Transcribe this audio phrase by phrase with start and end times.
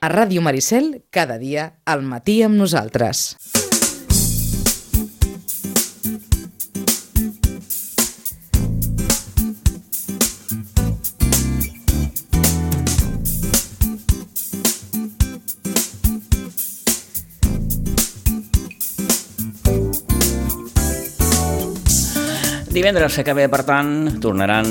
[0.00, 3.34] A Ràdio Maricel, cada dia, al matí amb nosaltres.
[22.70, 24.68] Divendres que ve, per tant, tornaran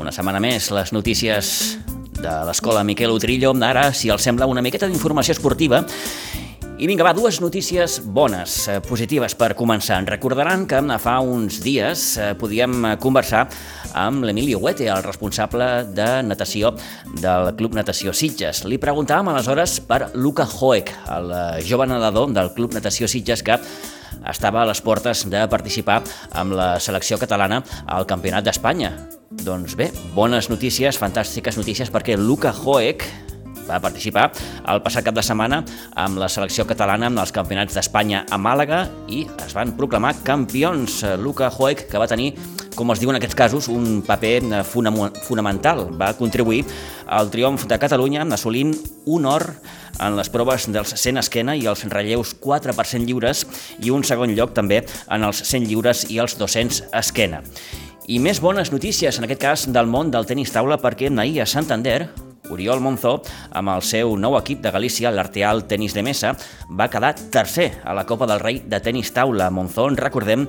[0.00, 1.76] una setmana més les notícies
[2.22, 3.52] de l'escola Miquel Utrillo.
[3.66, 5.82] Ara, si els sembla, una miqueta d'informació esportiva.
[6.82, 10.00] I vinga, va, dues notícies bones, eh, positives per començar.
[10.08, 13.44] Recordaran que fa uns dies eh, podíem conversar
[13.94, 16.72] amb l'Emilio Huete, el responsable de natació
[17.20, 18.64] del Club Natació Sitges.
[18.64, 23.60] Li preguntàvem aleshores per Luca Hoek, el eh, jove nedador del Club Natació Sitges que
[24.26, 26.02] estava a les portes de participar
[26.34, 29.21] amb la selecció catalana al Campionat d'Espanya.
[29.40, 33.06] Doncs bé, bones notícies, fantàstiques notícies, perquè Luca Hoek
[33.66, 34.28] va participar
[34.68, 35.62] el passat cap de setmana
[35.98, 41.00] amb la selecció catalana en els campionats d'Espanya a Màlaga i es van proclamar campions.
[41.18, 42.32] Luca Hoek, que va tenir,
[42.76, 45.86] com es diu en aquests casos, un paper fonamental.
[45.98, 46.64] Va contribuir
[47.06, 48.74] al triomf de Catalunya assolint
[49.06, 49.46] un or
[50.02, 53.46] en les proves dels 100 esquena i els relleus 4 per 100 lliures
[53.80, 57.42] i un segon lloc també en els 100 lliures i els 200 esquena.
[58.10, 61.46] I més bones notícies, en aquest cas, del món del tenis taula, perquè ahir a
[61.46, 62.08] Santander,
[62.50, 63.20] Oriol Monzó,
[63.54, 66.32] amb el seu nou equip de Galícia, l'Arteal Tenis de Mesa,
[66.68, 69.50] va quedar tercer a la Copa del Rei de tenis taula.
[69.50, 70.48] Monzó, recordem,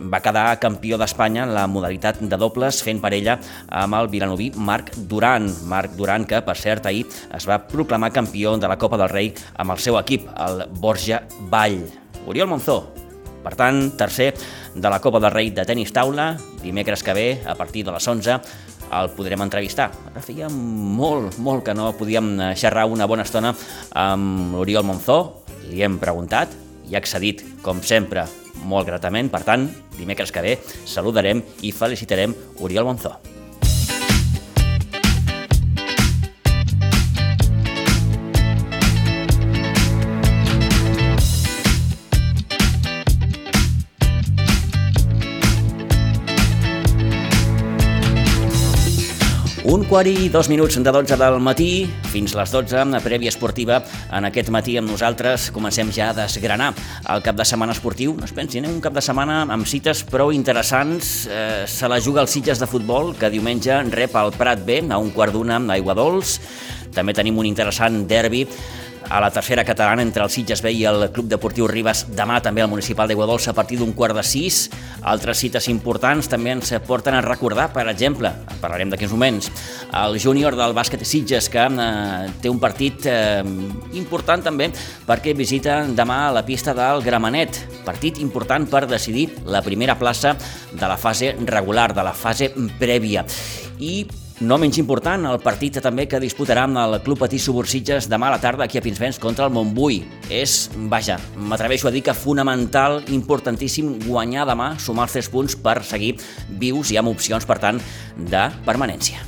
[0.00, 3.36] va quedar campió d'Espanya en la modalitat de dobles fent parella
[3.68, 5.50] amb el vilanoví Marc Duran.
[5.68, 7.04] Marc Duran, que per cert ahir
[7.36, 11.26] es va proclamar campió de la Copa del Rei amb el seu equip, el Borja
[11.52, 11.84] Vall.
[12.26, 12.80] Oriol Monzó,
[13.44, 14.32] per tant, tercer
[14.74, 18.08] de la Copa del Rei de tenis taula, dimecres que ve, a partir de les
[18.08, 18.38] 11,
[18.98, 19.90] el podrem entrevistar.
[20.10, 23.54] Ara feia molt, molt que no podíem xerrar una bona estona
[23.94, 25.20] amb l'Oriol Monzó,
[25.68, 26.54] li hem preguntat
[26.88, 28.24] i ha accedit, com sempre,
[28.64, 29.30] molt gratament.
[29.32, 30.58] Per tant, dimecres que ve
[30.88, 33.18] saludarem i felicitarem Oriol Monzó.
[49.68, 53.82] Un quart i dos minuts de 12 del matí, fins les 12, una prèvia esportiva
[54.16, 55.50] en aquest matí amb nosaltres.
[55.52, 56.70] Comencem ja a desgranar
[57.12, 58.14] el cap de setmana esportiu.
[58.16, 58.72] No es pensin, eh?
[58.72, 61.28] un cap de setmana amb cites prou interessants.
[61.28, 64.96] Eh, se la juga als Sitges de futbol, que diumenge rep el Prat B a
[64.96, 66.38] un quart d'una amb Aigua Dols.
[66.96, 68.46] També tenim un interessant derbi
[69.10, 72.60] a la tercera catalana entre el Sitges B i el Club Deportiu Ribes demà també
[72.60, 74.66] al Municipal d'Aigua Dolça a partir d'un quart de sis.
[75.00, 79.50] Altres cites importants també ens porten a recordar, per exemple, en parlarem d'aquests moments,
[80.04, 83.42] el júnior del bàsquet Sitges que eh, té un partit eh,
[83.96, 84.68] important també
[85.08, 90.36] perquè visita demà la pista del Gramenet, partit important per decidir la primera plaça
[90.72, 93.24] de la fase regular, de la fase prèvia.
[93.78, 94.04] I
[94.40, 98.36] no menys important, el partit també que disputarà amb el Club Patí Subursitges demà a
[98.36, 99.98] la tarda aquí a Pinsbens contra el Montbui.
[100.30, 105.80] És, vaja, m'atreveixo a dir que fonamental, importantíssim guanyar demà, sumar els 3 punts per
[105.82, 106.14] seguir
[106.60, 107.82] vius i amb opcions, per tant,
[108.14, 109.26] de permanència.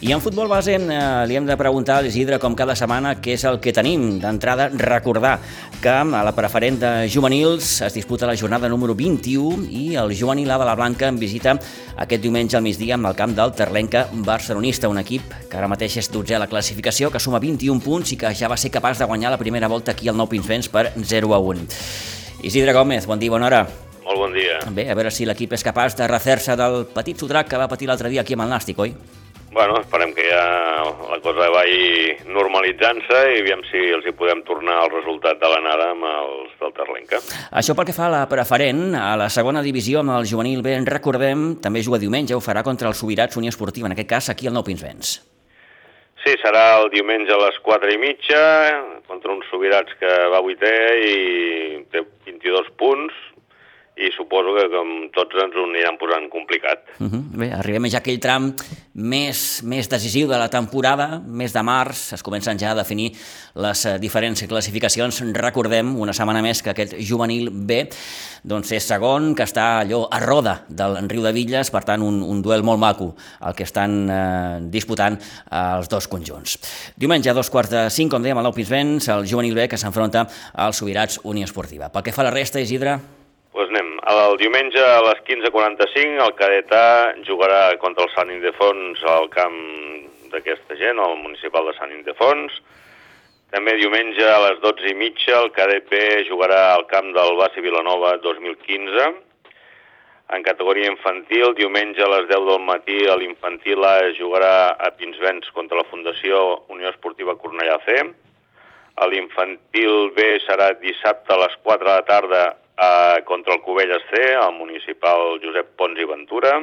[0.00, 3.34] I en futbol base eh, li hem de preguntar a l'Isidre com cada setmana què
[3.36, 4.14] és el que tenim.
[4.22, 5.34] D'entrada, recordar
[5.80, 10.50] que a la preferent de juvenils es disputa la jornada número 21 i el juvenil
[10.50, 11.54] A de la Blanca en visita
[11.96, 15.96] aquest diumenge al migdia amb el camp del Terlenca Barcelonista, un equip que ara mateix
[16.02, 19.00] és 12 a la classificació, que suma 21 punts i que ja va ser capaç
[19.00, 21.64] de guanyar la primera volta aquí al Nou Pinsbens per 0 a 1.
[22.42, 23.62] Isidre Gómez, bon dia, bona hora.
[24.04, 24.60] Molt bon dia.
[24.68, 27.88] Bé, a veure si l'equip és capaç de refer-se del petit sotrac que va patir
[27.88, 28.94] l'altre dia aquí amb el Nàstic, oi?
[29.50, 30.42] Bueno, esperem que ja
[31.10, 35.88] la cosa vagi normalitzant-se i aviam si els hi podem tornar el resultat de l'anada
[35.90, 37.18] amb els del Terlenca.
[37.58, 40.76] Això pel que fa a la preferent, a la segona divisió amb el juvenil B,
[40.86, 44.46] recordem, també juga diumenge, ho farà contra el Subirats Unió Esportiva, en aquest cas aquí
[44.46, 45.18] al Nou Pinsbens.
[46.22, 48.40] Sí, serà el diumenge a les 4 i mitja,
[49.10, 50.76] contra uns Subirats que va vuitè
[51.10, 51.14] i
[51.90, 53.18] té 22 punts,
[54.00, 56.84] i suposo que com tots ens ho aniran posant complicat.
[56.98, 57.22] Uh -huh.
[57.42, 58.54] Bé, arribem ja a aquell tram
[58.94, 63.12] més, més decisiu de la temporada, mes de març, es comencen ja a definir
[63.54, 65.22] les eh, diferents classificacions.
[65.34, 67.88] Recordem una setmana més que aquest juvenil B
[68.42, 72.22] doncs és segon, que està allò a roda del Riu de Villes, per tant un,
[72.22, 73.14] un duel molt maco
[73.46, 76.58] el que estan eh, disputant eh, els dos conjunts.
[76.96, 79.76] Diumenge a dos quarts de cinc, com dèiem, al Nou Pinsbens, el juvenil B que
[79.78, 81.90] s'enfronta als Sobirats Unió Esportiva.
[81.90, 83.19] Pel que fa a la resta, Isidre...
[83.50, 83.98] Doncs pues anem.
[84.06, 89.56] el diumenge a les 15.45 el cadet A jugarà contra el Sant Indefons al camp
[90.30, 92.52] d'aquesta gent, al municipal de Sant Indefons.
[93.50, 95.98] També diumenge a les 12 i mitja el cadet B
[96.28, 99.10] jugarà al camp del Basi Vilanova 2015.
[100.30, 105.82] En categoria infantil, diumenge a les 10 del matí l'infantil A jugarà a Pinsbens contra
[105.82, 107.98] la Fundació Unió Esportiva Cornellà C.
[109.10, 112.48] L'infantil B serà dissabte a les 4 de la tarda
[112.80, 116.54] eh, contra el Covelles C, al municipal Josep Pons i Ventura.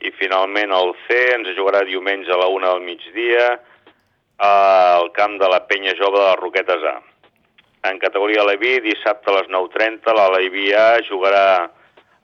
[0.00, 3.46] I finalment el C ens jugarà diumenge a la 1 del migdia
[4.44, 6.96] al camp de la Penya Jove de les Roquetes A.
[7.88, 11.70] En categoria Leví, dissabte a les 9.30, la Leví A jugarà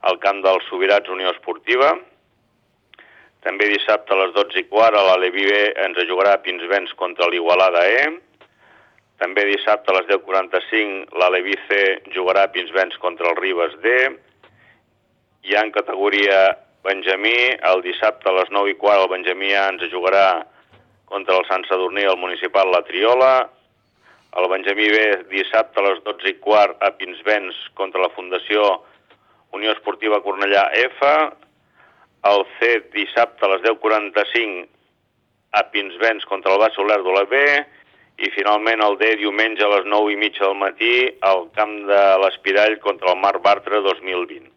[0.03, 1.93] al camp dels Sobirats Unió Esportiva.
[3.47, 7.87] També dissabte a les 12 i quart, la Leví B ens jugarà Pinsbens contra l'Igualada
[7.89, 8.05] E.
[9.23, 11.77] També dissabte a les 10.45 la Leví C
[12.11, 13.91] jugarà a Pinsbens contra el Ribes D.
[15.47, 16.39] I en categoria
[16.83, 17.37] Benjamí,
[17.71, 20.25] el dissabte a les 9 i quart el Benjamí A ens jugarà
[21.07, 23.35] contra el Sant Sadurní al municipal La Triola.
[24.43, 28.65] El Benjamí B dissabte a les 12 i quart a Pinsbens contra la Fundació
[29.55, 31.13] Unió Esportiva Cornellà F.
[32.33, 34.67] El C dissabte a les 10.45
[35.61, 37.45] a Pinsbens contra el Bas Soler de la B
[38.23, 40.95] i finalment el D diumenge a les 9 i mitja del matí
[41.27, 44.53] al camp de l'Espirall contra el Mar Bartra 2020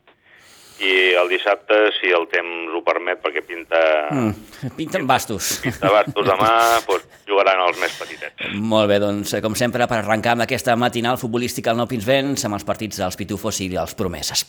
[0.83, 3.79] i el dissabte, si el temps ho permet, perquè pinta...
[4.11, 5.61] Mm, pinten bastos.
[5.63, 6.49] Pinta bastos demà,
[6.87, 8.49] doncs jugaran els més petitets.
[8.59, 12.59] Molt bé, doncs, com sempre, per arrencar amb aquesta matinal futbolística al Nou Pinsbens, amb
[12.59, 14.43] els partits dels Pitufos i dels Promeses.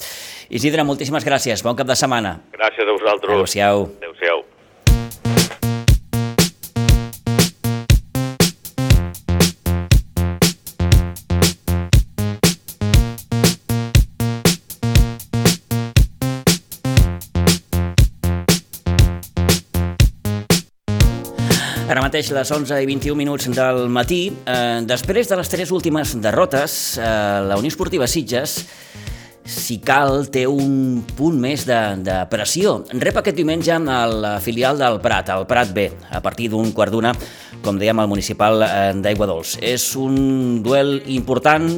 [0.50, 1.62] Isidre, moltíssimes gràcies.
[1.66, 2.40] Bon cap de setmana.
[2.58, 3.38] Gràcies a vosaltres.
[3.38, 3.88] Adéu-siau.
[4.02, 4.46] Adéu-siau.
[22.16, 24.30] Mateix les 11 i 21 minuts del matí.
[24.48, 27.02] Eh, després de les tres últimes derrotes, eh,
[27.44, 28.54] la Unió Esportiva Sitges
[29.44, 32.86] si cal, té un punt més de, de pressió.
[32.88, 37.12] Rep aquest diumenge el filial del Prat, el Prat B, a partir d'un quart d'una,
[37.62, 39.58] com dèiem, al municipal eh, d'Aigua Dols.
[39.60, 41.68] És un duel important,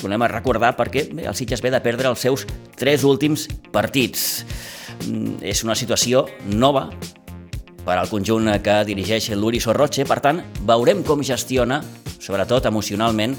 [0.00, 2.46] tornem a recordar, perquè bé, el Sitges ve de perdre els seus
[2.80, 3.44] tres últims
[3.76, 4.46] partits.
[5.04, 6.88] Mm, És una situació nova
[7.84, 11.82] per al conjunt que dirigeix l'Uri Sorroche, per tant, veurem com gestiona,
[12.18, 13.36] sobretot emocionalment,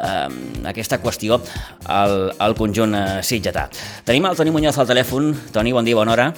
[0.00, 0.28] eh,
[0.70, 1.40] aquesta qüestió
[1.86, 3.68] al, al conjunt eh, sitgetà.
[4.04, 5.32] Tenim el Toni Muñoz al telèfon.
[5.54, 6.30] Toni, bon dia, bona hora.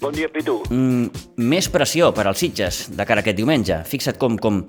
[0.00, 0.58] Bon dia, Pitu.
[0.68, 3.78] Mm, més pressió per als Sitges de cara a aquest diumenge.
[3.88, 4.60] Fixa't com, com,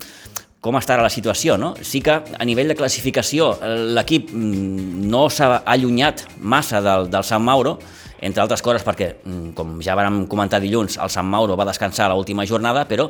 [0.63, 1.73] com està ara la situació, no?
[1.83, 7.27] Sí que a nivell de classificació eh, l'equip mm, no s'ha allunyat massa del, del
[7.27, 7.75] Sant Mauro,
[8.21, 12.09] entre altres coses perquè, mm, com ja vam comentar dilluns, el Sant Mauro va descansar
[12.09, 13.09] a l'última jornada, però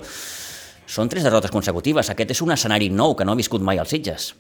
[0.86, 2.10] són tres derrotes consecutives.
[2.10, 4.34] Aquest és un escenari nou que no ha viscut mai els Sitges.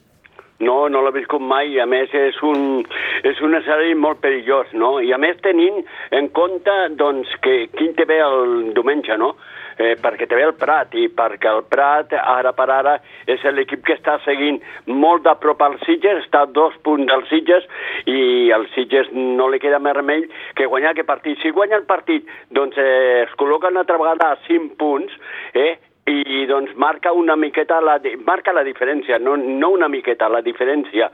[0.59, 2.85] No, no l'he viscut mai, a més és un,
[3.27, 5.01] és un escenari molt perillós, no?
[5.03, 5.81] I a més tenint
[6.15, 9.33] en compte, doncs, que quin té bé el diumenge, no?
[9.75, 12.93] Eh, perquè té el Prat i perquè el Prat, ara per ara,
[13.27, 17.27] és l'equip que està seguint molt de prop al Sitges, està a dos punts dels
[17.31, 17.67] Sitges
[18.07, 20.23] i al Sitges no li queda més remei
[20.55, 21.41] que guanyar aquest partit.
[21.41, 25.19] Si guanya el partit, doncs eh, es col·loca una altra vegada a 5 punts,
[25.53, 25.73] eh?
[26.05, 27.95] I doncs marca una miqueta la,
[28.27, 31.07] marca la diferència, no, no una miqueta, la diferència.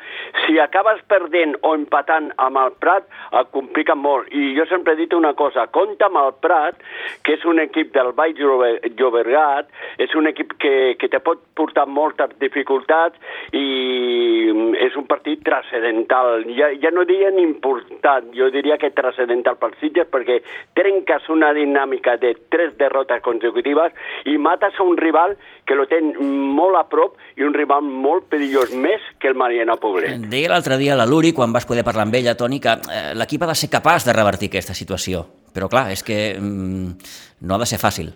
[0.44, 3.08] Si acabes perdent o empatant amb el Prat,
[3.40, 4.28] et complica molt.
[4.36, 6.84] I jo sempre he dit una cosa, compta amb el Prat,
[7.24, 9.70] que és un equip del Baix Llobe- Llobregat,
[10.04, 13.16] és un equip que, que te pot portar moltes dificultats
[13.56, 16.44] i mm, és un partit transcendental.
[16.60, 20.42] Ja, ja no diria ni important, jo diria que transcendental per Sitges perquè
[20.76, 23.96] trenques una dinàmica de tres derrotes consecutives
[24.28, 28.28] i mates a un rival que lo té molt a prop i un rival molt
[28.32, 30.26] perillós, més que el Mariana Poblet.
[30.32, 33.46] Deia l'altre dia la Luri, quan vas poder parlar amb ella, Toni, que eh, l'equip
[33.46, 35.24] ha de ser capaç de revertir aquesta situació.
[35.56, 37.14] Però clar, és que mm,
[37.48, 38.12] no ha de ser fàcil.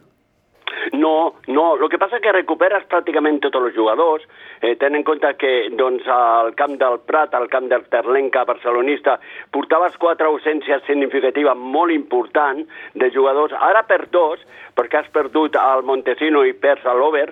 [0.96, 4.26] No, no, el que passa que recuperes pràcticament tots els jugadors,
[4.60, 9.18] eh, ten en compte que doncs, al camp del Prat, al camp del Terlenca barcelonista,
[9.56, 14.44] portaves quatre ausències significatives molt important de jugadors, ara per dos,
[14.76, 17.30] perquè has perdut al Montesino i perds a l'Over,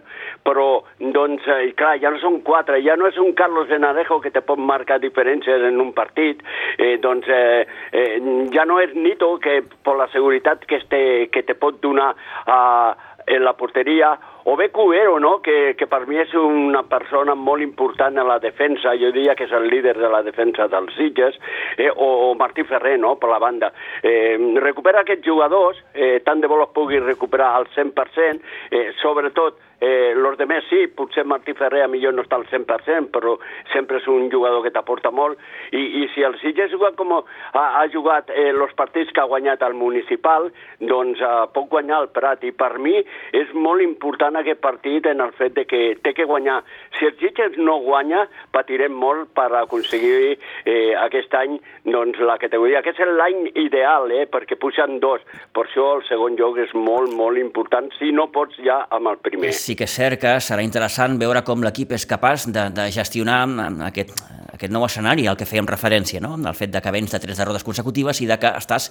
[0.47, 0.67] però,
[0.99, 4.41] doncs, eh, clar, ja no són quatre, ja no és un Carlos Benadejo que te
[4.41, 6.43] pot marcar diferències en un partit,
[6.77, 8.19] eh, doncs, eh, eh,
[8.55, 12.13] ja no és Nito que per la seguretat que, este, que te pot donar
[12.45, 12.95] a,
[13.27, 15.39] en la porteria o bé Cubero, no?
[15.41, 19.47] que, que per mi és una persona molt important a la defensa, jo diria que
[19.47, 21.37] és el líder de la defensa dels Sitges,
[21.77, 23.71] eh, o, o Martí Ferrer, no?, per la banda.
[24.03, 29.61] Eh, recupera aquests jugadors, eh, tant de bo els pugui recuperar al 100%, eh, sobretot
[29.85, 33.33] Eh, los demés sí, potser Martí Ferrer a millor no està al 100%, però
[33.73, 35.41] sempre és un jugador que t'aporta molt.
[35.75, 37.23] I, I si el Sitges jugat com ha,
[37.59, 40.47] ha jugat eh, els partits que ha guanyat el municipal,
[40.79, 42.45] doncs eh, pot guanyar el Prat.
[42.47, 42.95] I per mi
[43.35, 46.61] és molt important aquest partit en el fet de que té que guanyar.
[46.97, 48.25] Si el Sitges no guanya,
[48.55, 52.81] patirem molt per aconseguir eh, aquest any doncs, la categoria.
[52.81, 55.23] Aquest és l'any ideal, eh, perquè pugen dos.
[55.53, 59.19] Per això el segon lloc és molt, molt important, si no pots ja amb el
[59.23, 59.53] primer.
[59.53, 63.43] Sí que és cert que serà interessant veure com l'equip és capaç de, de gestionar
[63.89, 64.15] aquest,
[64.53, 66.35] aquest nou escenari al que fèiem referència, no?
[66.37, 68.89] el fet de que vens de tres derrotes consecutives i de que estàs,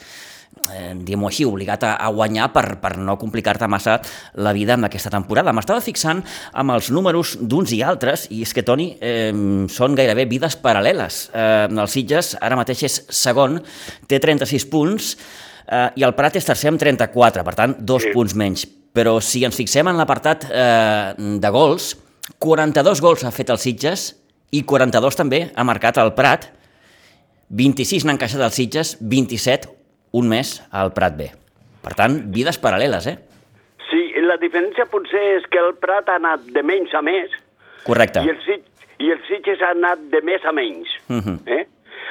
[0.72, 3.98] eh, diguem-ho així, obligat a, a guanyar per, per no complicar-te massa
[4.34, 5.54] la vida en aquesta temporada.
[5.56, 9.32] M'estava fixant amb els números d'uns i altres, i és que, Toni, eh,
[9.72, 11.24] són gairebé vides paral·leles.
[11.32, 13.60] Eh, el Sitges ara mateix és segon,
[14.10, 15.16] té 36 punts,
[15.66, 18.14] eh, i el Prat és tercer amb 34, per tant, dos sí.
[18.14, 21.94] punts menys però si ens fixem en l'apartat eh, de gols,
[22.42, 24.10] 42 gols ha fet el Sitges
[24.52, 26.50] i 42 també ha marcat el Prat,
[27.52, 29.81] 26 n'han encaixat els Sitges, 27
[30.12, 31.28] un mes al Prat B.
[31.82, 33.16] Per tant, vides paral·leles, eh?
[33.90, 37.32] Sí, la diferència potser és que el Prat ha anat de menys a més.
[37.86, 38.22] Correcte.
[38.22, 40.88] I el, Sitges, i el Sitges ha anat de més a menys.
[41.08, 41.22] Uh mhm.
[41.28, 41.58] -huh.
[41.58, 41.66] eh?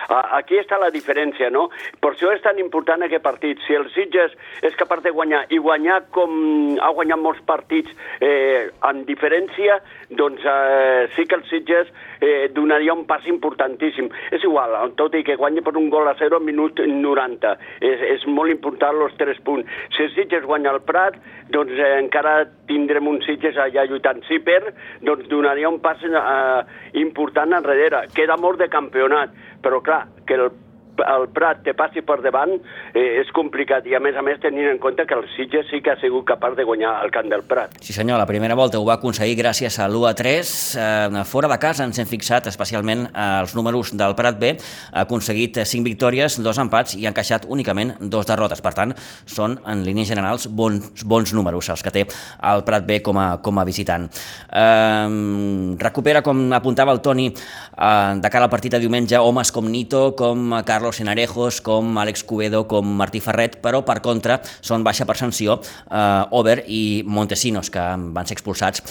[0.09, 1.67] Aquí està la diferència, no?
[2.01, 3.59] Per això és tan important aquest partit.
[3.67, 4.33] Si el Sitges
[4.65, 9.79] és capaç de guanyar i guanyar com ha guanyat molts partits eh, en diferència,
[10.09, 14.09] doncs eh, sí que el Sitges eh, donaria un pas importantíssim.
[14.31, 17.53] És igual, tot i que guanyi per un gol a 0 al minut 90.
[17.81, 19.79] És, és molt important els 3 punts.
[19.95, 21.17] Si el Sitges guanya el Prat,
[21.53, 24.21] doncs eh, encara tindrem un Sitges allà lluitant.
[24.27, 24.73] Si perd,
[25.05, 26.61] doncs donaria un pas eh,
[27.01, 28.05] important enrere.
[28.15, 30.51] Queda molt de campionat però clar, que el
[30.99, 32.53] el Prat te passi per davant
[32.93, 35.81] eh, és complicat i a més a més tenint en compte que el Sitges sí
[35.83, 37.77] que ha sigut capaç de guanyar el camp del Prat.
[37.81, 40.53] Sí senyor, la primera volta ho va aconseguir gràcies a l'1 a 3.
[40.81, 44.53] Eh, fora de casa ens hem fixat especialment als números del Prat B.
[44.91, 48.61] Ha aconseguit 5 victòries, dos empats i ha encaixat únicament dos derrotes.
[48.61, 48.93] Per tant,
[49.25, 53.27] són en línies generals bons, bons números els que té el Prat B com a,
[53.41, 54.09] com a visitant.
[54.51, 59.67] Eh, recupera, com apuntava el Toni, eh, de cara al partit de diumenge, homes com
[59.71, 64.83] Nito, com Carlos Carlos Senarejos, com Àlex Cubedo, com Martí Ferret, però per contra són
[64.83, 65.55] baixa per sanció
[65.87, 67.79] eh, Over i Montesinos, que
[68.11, 68.83] van ser expulsats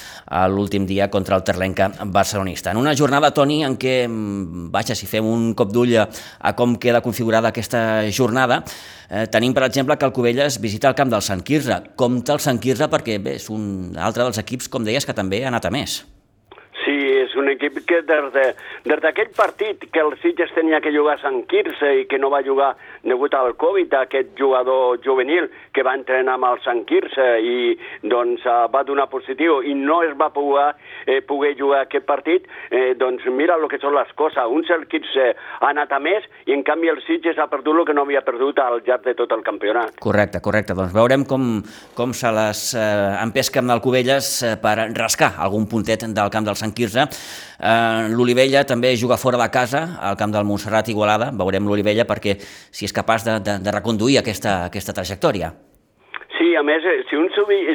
[0.48, 2.72] l'últim dia contra el Terlenca barcelonista.
[2.72, 6.76] En una jornada, Toni, en què, mm, vaja, si fem un cop d'ull a com
[6.80, 8.62] queda configurada aquesta jornada,
[9.10, 11.82] eh, tenim, per exemple, que el Covelles visita el camp del Sant Quirze.
[11.96, 15.44] Compte el Sant Quirze perquè bé, és un altre dels equips, com deies, que també
[15.44, 16.00] ha anat a més.
[17.20, 18.44] És un equip que des de,
[18.88, 22.42] d'aquell partit que el Sitges tenia que jugar a Sant Quirze i que no va
[22.46, 22.72] jugar
[23.04, 27.74] degut al Covid, aquest jugador juvenil que va entrenar amb el Sant Quirze i
[28.08, 30.70] doncs eh, va donar positiu i no es va poder,
[31.06, 34.40] eh, poder jugar aquest partit, eh, doncs mira el que són les coses.
[34.48, 37.86] Un el Quirze ha anat a més i en canvi el Sitges ha perdut el
[37.88, 39.98] que no havia perdut al llarg de tot el campionat.
[40.00, 40.76] Correcte, correcte.
[40.78, 41.58] Doncs veurem com,
[41.98, 42.86] com se les eh,
[43.20, 47.09] empesca amb el Cubelles eh, per rascar algun puntet del camp del Sant Sant Quirze.
[47.10, 51.30] Eh, L'Olivella també juga fora de casa, al camp del Montserrat Igualada.
[51.36, 52.38] Veurem l'Olivella perquè
[52.70, 55.52] si és capaç de, de, de reconduir aquesta, aquesta trajectòria.
[56.40, 57.26] Sí, a més, eh, si un,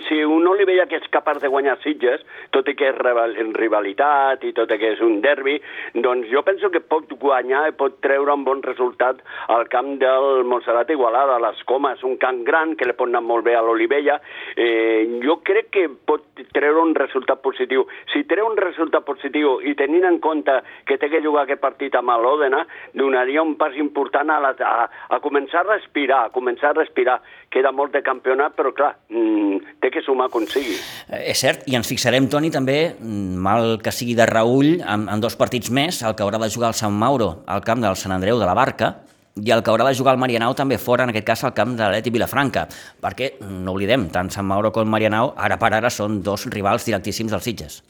[0.08, 2.96] si un no li veia que és capaç de guanyar Sitges, tot i que és
[2.98, 5.60] rivalitat i tot i que és un derbi,
[5.94, 9.20] doncs jo penso que pot guanyar i pot treure un bon resultat
[9.54, 13.22] al camp del Montserrat Igualada, a les Comes, un camp gran que li pot anar
[13.22, 14.18] molt bé a l'Olivella.
[14.58, 16.26] Eh, jo crec que pot
[16.58, 17.86] treure un resultat positiu.
[18.16, 20.58] Si treu un resultat positiu i tenint en compte
[20.90, 22.66] que té que jugar aquest partit amb l'Òdena,
[22.98, 27.22] donaria un pas important a, la, a, a començar a respirar, a començar a respirar.
[27.56, 30.76] Queda molt de campionat, però clar, mm, té que sumar com sigui.
[31.22, 35.24] És cert, i ens fixarem, Toni, també, mm, mal que sigui de Raül, en, en
[35.24, 38.12] dos partits més, el que haurà de jugar el Sant Mauro al camp del Sant
[38.12, 38.98] Andreu de la Barca,
[39.36, 41.76] i el que haurà de jugar el Marianao també fora, en aquest cas, al camp
[41.76, 42.68] de l'Eti Vilafranca,
[43.04, 47.32] perquè, no oblidem, tant Sant Mauro com Marianao, ara per ara, són dos rivals directíssims
[47.32, 47.82] dels Sitges.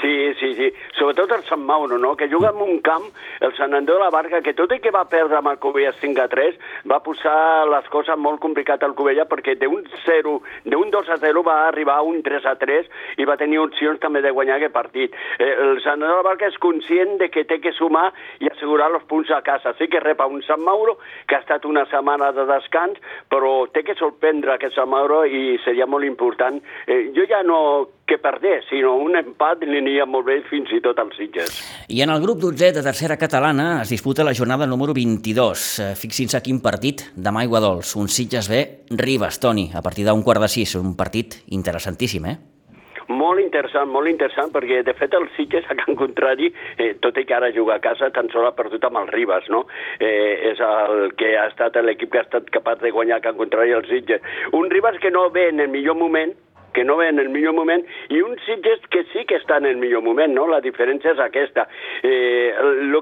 [0.00, 0.70] Sí, sí, sí.
[1.06, 2.16] Sobretot el Sant Mauro, no?
[2.16, 3.04] que juga en un camp,
[3.38, 5.92] el Sant Andreu de la Barca, que tot i que va perdre amb el Covella
[6.00, 6.56] 5 a 3,
[6.90, 7.36] va posar
[7.70, 10.32] les coses molt complicat al Covella perquè d'un 0,
[10.66, 12.90] d'un 2 a 0 va arribar a un 3 a 3
[13.22, 15.14] i va tenir opcions també de guanyar aquest partit.
[15.38, 18.08] Eh, el Sant Andreu de la Barca és conscient de que té que sumar
[18.42, 19.76] i assegurar els punts a casa.
[19.78, 20.98] Sí que repa un Sant Mauro,
[21.30, 22.98] que ha estat una setmana de descans,
[23.30, 26.58] però té que sorprendre aquest Sant Mauro i seria molt important.
[26.88, 27.60] Eh, jo ja no
[28.06, 31.58] que perdés, sinó un empat li aniria molt bé fins i tot als Sitges.
[31.90, 35.66] I en el grup 12 de tercera catalana es disputa la jornada número 22.
[35.82, 37.96] Eh, Fixin-se quin partit demà a Iguadols.
[37.98, 38.62] Un Sitges B,
[38.94, 40.76] Ribas, Toni, a partir d'un quart de sis.
[40.78, 42.36] Un partit interessantíssim, eh?
[43.06, 47.24] Molt interessant, molt interessant, perquè de fet el Sitges a Can Contrari, eh, tot i
[47.26, 49.66] que ara juga a casa, tan sols ha perdut amb el Ribas, no?
[50.00, 53.38] Eh, és el que ha estat l'equip que ha estat capaç de guanyar a Can
[53.38, 54.22] Contrari el Sitges.
[54.52, 56.34] Un Ribas que no ve en el millor moment,
[56.76, 57.80] que no ve en el millor moment,
[58.12, 60.44] i un Sitges que sí que està en el millor moment, no?
[60.50, 61.64] La diferència és aquesta.
[62.04, 62.52] Eh,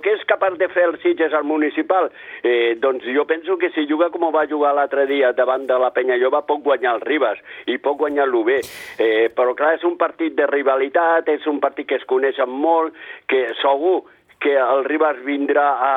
[0.04, 2.10] que és capaç de fer el Sitges al municipal,
[2.44, 5.90] eh, doncs jo penso que si juga com va jugar l'altre dia davant de la
[5.96, 8.60] Penya Lloba, pot guanyar el Ribas i pot guanyar-lo bé.
[8.98, 12.94] Eh, però clar, és un partit de rivalitat, és un partit que es coneixen molt,
[13.26, 14.04] que segur
[14.44, 15.94] que el Ribas vindrà a,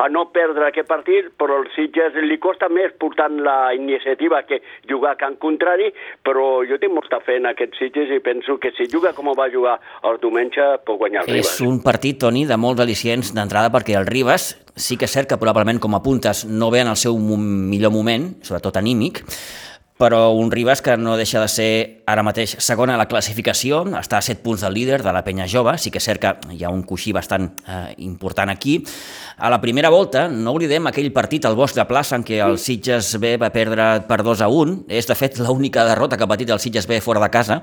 [0.00, 4.62] a no perdre aquest partit, però el Sitges li costa més portant la iniciativa que
[4.88, 5.90] jugar a Can Contrari,
[6.24, 9.50] però jo tinc molta fe en aquest Sitges i penso que si juga com va
[9.52, 9.76] jugar
[10.08, 11.52] el diumenge pot guanyar el Ribas.
[11.52, 15.28] És un partit, Toni, de molt al·licients d'entrada perquè el Ribas sí que és cert
[15.28, 19.20] que probablement com a puntes no ve en el seu millor moment, sobretot anímic,
[20.00, 21.72] però un Ribas que no deixa de ser
[22.08, 25.48] ara mateix segona a la classificació, està a 7 punts del líder de la penya
[25.50, 28.78] jove, sí que és cert que hi ha un coixí bastant eh, important aquí.
[29.36, 32.56] A la primera volta, no oblidem aquell partit al Bosc de Plaça en què el
[32.58, 36.32] Sitges B va perdre per 2 a 1, és de fet l'única derrota que ha
[36.32, 37.60] patit el Sitges B fora de casa,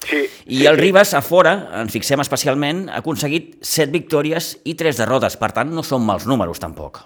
[0.00, 5.02] Sí, i el Ribas, a fora, ens fixem especialment, ha aconseguit 7 victòries i 3
[5.02, 7.04] derrotes, per tant no són mals números tampoc.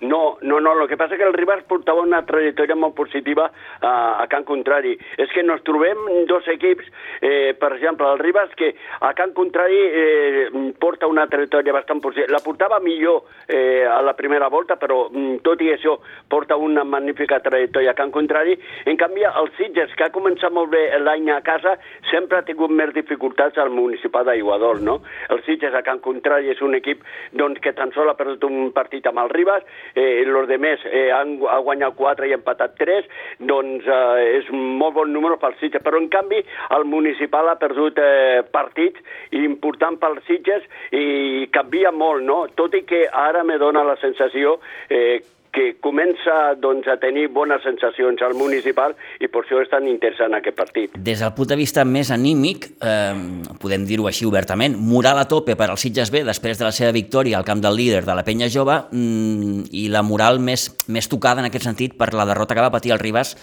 [0.00, 3.46] No, no, no, el que passa que el Ribas portava una trajectòria molt positiva
[3.80, 4.94] a, a Can Contrari.
[5.20, 6.88] És que nos trobem dos equips,
[7.22, 10.48] eh, per exemple, el Ribas, que a Can Contrari eh,
[10.80, 12.32] porta una trajectòria bastant positiva.
[12.34, 15.96] La portava millor eh, a la primera volta, però mm, tot i això
[16.28, 18.58] porta una magnífica trajectòria a Can Contrari.
[18.90, 21.78] En canvi, el Sitges, que ha començat molt bé l'any a casa,
[22.10, 24.98] sempre ha tingut més dificultats al municipal d'Aiguadol, no?
[25.30, 28.72] El Sitges a Can Contrari és un equip doncs, que tan sol ha perdut un
[28.74, 33.10] partit amb el Ribas, eh, els demés eh, han, ha guanyat 4 i empatat 3,
[33.50, 35.82] doncs eh, és molt bon número pel Sitges.
[35.84, 36.42] Però, en canvi,
[36.76, 39.00] el municipal ha perdut eh, partits
[39.34, 42.44] importants pels Sitges i canvia molt, no?
[42.58, 45.22] Tot i que ara me dona la sensació eh,
[45.54, 50.34] que comença doncs, a tenir bones sensacions al municipal i per això és tan interessant
[50.34, 50.96] aquest partit.
[50.98, 53.14] Des del punt de vista més anímic, eh,
[53.62, 56.92] podem dir-ho així obertament, moral a tope per al Sitges B després de la seva
[56.92, 61.08] victòria al camp del líder de la Penya Jove mm, i la moral més, més
[61.08, 63.36] tocada en aquest sentit per la derrota que va patir el Ribas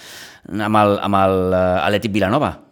[0.52, 2.71] amb el, amb el uh, Atlètic Vilanova.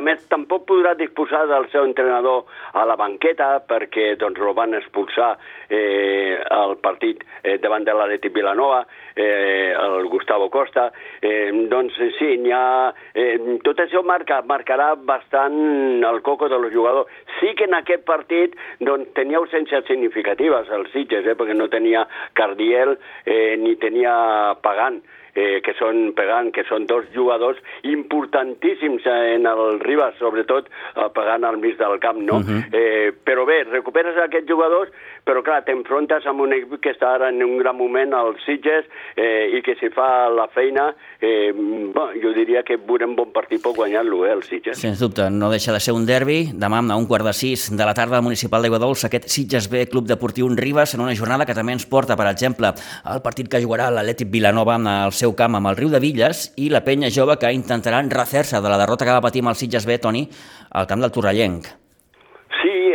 [0.00, 4.72] A més tampoc podrà disposar del seu entrenador a la banqueta perquè doncs el van
[4.78, 5.34] expulsar
[5.68, 8.78] eh, al partit eh, davant de l'Atlètic Vilanova,
[9.12, 10.86] eh, el Gustavo Costa,
[11.20, 12.64] eh, doncs sí, ha...
[13.12, 17.12] Eh, tot això marca, marcarà bastant el coco dels jugadors.
[17.36, 22.08] Sí que en aquest partit doncs, tenia ausències significatives els Sitges, eh, perquè no tenia
[22.32, 24.16] Cardiel eh, ni tenia
[24.64, 25.02] Pagant,
[25.34, 31.44] eh, que són Pagant, que són dos jugadors importantíssims en el Ribas, sobretot eh, Pagant
[31.44, 32.40] al mig del camp, no?
[32.40, 32.62] Uh -huh.
[32.72, 34.90] eh, però bé, recuperes aquests jugadors,
[35.24, 38.86] però clar, t'enfrontes amb un equip que està ara en un gran moment, als Sitges,
[39.16, 43.62] eh, i que si fa la feina, eh, bon, jo diria que veurem bon partit
[43.62, 44.78] per guanyar-lo, eh, el Sitges.
[44.78, 46.50] Sens dubte, no deixa de ser un derbi.
[46.54, 49.86] Demà a un quart de sis de la tarda al Municipal d'Aiguadols, aquest Sitges B,
[49.86, 52.72] Club Deportiu Ribas, en una jornada que també ens porta, per exemple,
[53.12, 56.70] el partit que jugarà l'Atlètic Vilanova al seu camp amb el Riu de Villes i
[56.72, 59.86] la penya jove que intentaran refer-se de la derrota que va patir amb el Sitges
[59.86, 60.26] B, Toni,
[60.70, 61.79] al camp del Torrellenc.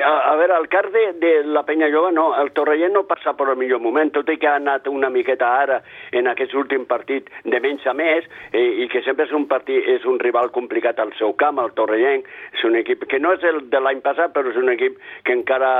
[0.06, 3.32] A, a veure, el car de, de la penya jove no, el Torrellent no passa
[3.34, 5.80] per el millor moment, tot i que ha anat una miqueta ara
[6.14, 9.82] en aquest últim partit de menys a més, eh, i que sempre és un partit,
[9.96, 12.22] és un rival complicat al seu camp, el Torrellent,
[12.54, 15.34] és un equip que no és el de l'any passat, però és un equip que
[15.34, 15.72] encara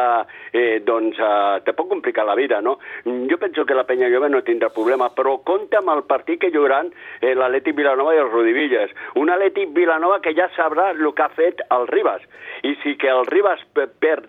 [0.52, 2.80] eh, doncs, eh, te pot complicar la vida, no?
[3.06, 6.54] Jo penso que la penya jove no tindrà problema, però compta amb el partit que
[6.56, 6.90] jugaran
[7.22, 8.98] eh, l'Atlètic Vilanova i el Rodivilles.
[9.22, 12.26] Un Atlètic Vilanova que ja sabrà el que ha fet el Ribas,
[12.66, 13.62] i si que el Ribas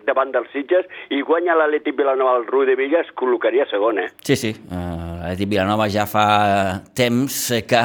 [0.08, 4.08] davant dels Sitges i guanya l'Atlètic Vilanova al Rui de Villa, es col·locaria segon, eh?
[4.26, 4.52] Sí, sí.
[4.70, 6.26] Uh, L'Atlètic Vilanova ja fa
[6.96, 7.82] temps que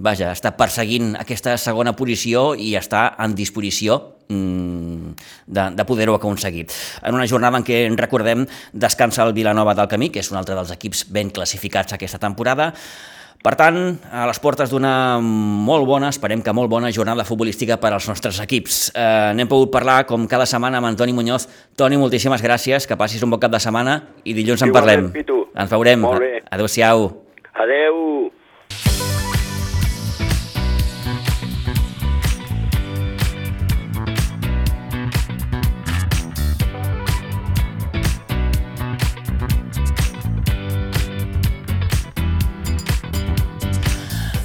[0.00, 3.98] vaja, està perseguint aquesta segona posició i està en disposició
[4.30, 5.14] mm,
[5.46, 6.66] de, de poder-ho aconseguir.
[7.04, 10.56] En una jornada en què, recordem, descansa el Vilanova del Camí, que és un altre
[10.58, 12.72] dels equips ben classificats aquesta temporada,
[13.42, 13.76] per tant,
[14.12, 18.40] a les portes d'una molt bona, esperem que molt bona jornada futbolística per als nostres
[18.42, 18.90] equips.
[18.94, 21.48] Eh, N'hem pogut parlar, com cada setmana, amb Antoni Muñoz.
[21.76, 25.08] Toni, moltíssimes gràcies, que passis un bon cap de setmana i dilluns en parlem.
[25.56, 26.04] Ens veurem.
[26.50, 27.08] Adéu-siau.
[27.54, 28.30] Adéu.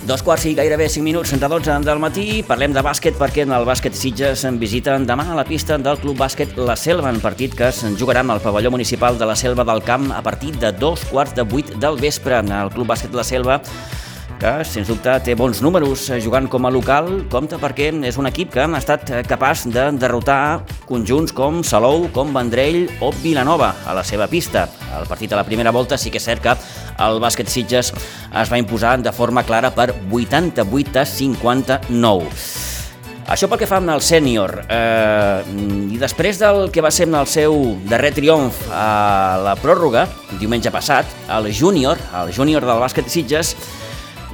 [0.05, 2.43] Dos quarts i gairebé 5 minuts de 12 del matí.
[2.45, 5.97] Parlem de bàsquet perquè en el bàsquet Sitges en visiten demà a la pista del
[5.97, 9.65] Club Bàsquet La Selva, en partit que es jugarà al pavelló municipal de la Selva
[9.65, 12.37] del Camp a partir de dos quarts de vuit del vespre.
[12.37, 13.63] El Club Bàsquet La Selva
[14.39, 18.29] que, sens dubte, té bons números eh, jugant com a local, compta perquè és un
[18.29, 23.73] equip que ha estat eh, capaç de derrotar conjunts com Salou, com Vendrell o Vilanova
[23.85, 24.67] a la seva pista.
[24.97, 26.55] El partit a la primera volta sí que és cert que
[27.05, 32.75] el bàsquet Sitges es va imposar de forma clara per 88 a 59.
[33.25, 34.51] Això pel que fa el sènior.
[34.69, 35.41] Eh,
[35.95, 37.55] I després del que va ser el seu
[37.89, 40.05] darrer triomf a la pròrroga,
[40.37, 43.55] diumenge passat, el júnior, el júnior del bàsquet Sitges,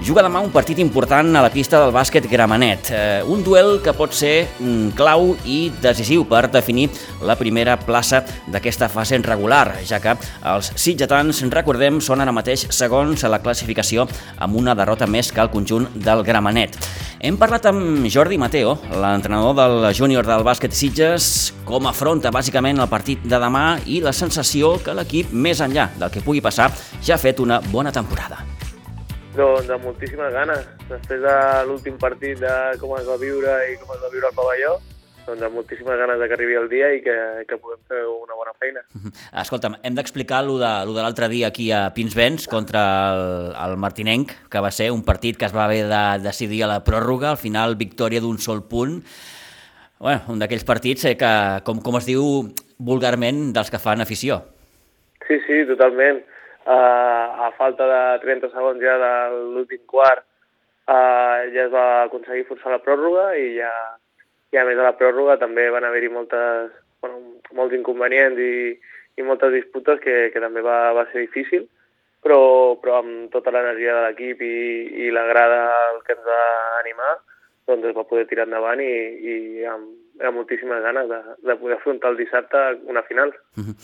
[0.02, 2.90] juga demà un partit important a la pista del bàsquet Gramenet.
[2.90, 6.88] Eh, un duel que pot ser mm, clau i decisiu per definir
[7.22, 10.16] la primera plaça d'aquesta fase regular, ja que
[10.54, 14.08] els sitgetans, recordem, són ara mateix segons a la classificació
[14.42, 16.80] amb una derrota més que el conjunt del Gramenet.
[17.22, 22.90] Hem parlat amb Jordi Mateo, l'entrenador del júnior del bàsquet Sitges, com afronta bàsicament el
[22.90, 26.72] partit de demà i la sensació que l'equip, més enllà del que pugui passar,
[27.04, 28.42] ja ha fet una bona temporada.
[29.32, 30.66] Doncs amb moltíssimes ganes.
[30.90, 31.34] Després de
[31.68, 34.74] l'últim partit de com es va viure i com es va viure el pavelló,
[35.24, 37.16] doncs amb moltíssimes ganes de que arribi el dia i que,
[37.48, 38.84] que puguem fer una bona feina.
[39.40, 42.82] Escolta'm, hem d'explicar lo de, lo de l'altre dia aquí a Pinsbens contra
[43.14, 43.24] el,
[43.56, 46.82] el Martinenc, que va ser un partit que es va haver de decidir a la
[46.84, 49.00] pròrroga, al final victòria d'un sol punt.
[50.02, 51.32] Bueno, un d'aquells partits eh, que,
[51.64, 52.28] com, com es diu
[52.84, 54.42] vulgarment, dels que fan afició.
[55.24, 56.20] Sí, sí, totalment
[56.66, 59.14] uh, a falta de 30 segons ja de
[59.56, 63.72] l'últim quart uh, ja es va aconseguir forçar la pròrroga i ja,
[64.52, 66.72] i a més de la pròrroga també van haver-hi moltes,
[67.04, 67.22] bueno,
[67.58, 68.56] molts inconvenients i,
[69.18, 71.68] i moltes disputes que, que també va, va ser difícil,
[72.24, 74.56] però, però amb tota l'energia de l'equip i,
[75.06, 75.62] i la grada
[76.06, 76.42] que ens va
[76.82, 77.16] animar,
[77.70, 78.92] doncs es va poder tirar endavant i,
[79.32, 79.36] i
[79.72, 79.88] amb,
[80.28, 82.58] amb moltíssimes ganes de, de poder afrontar el dissabte
[82.90, 83.34] una final.
[83.58, 83.76] Uh -huh.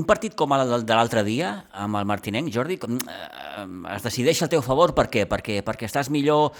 [0.00, 4.42] Un partit com el de l'altre dia, amb el Martinenc, Jordi, com, eh, es decideix
[4.42, 5.26] al teu favor per què?
[5.26, 6.52] Perquè, perquè estàs millor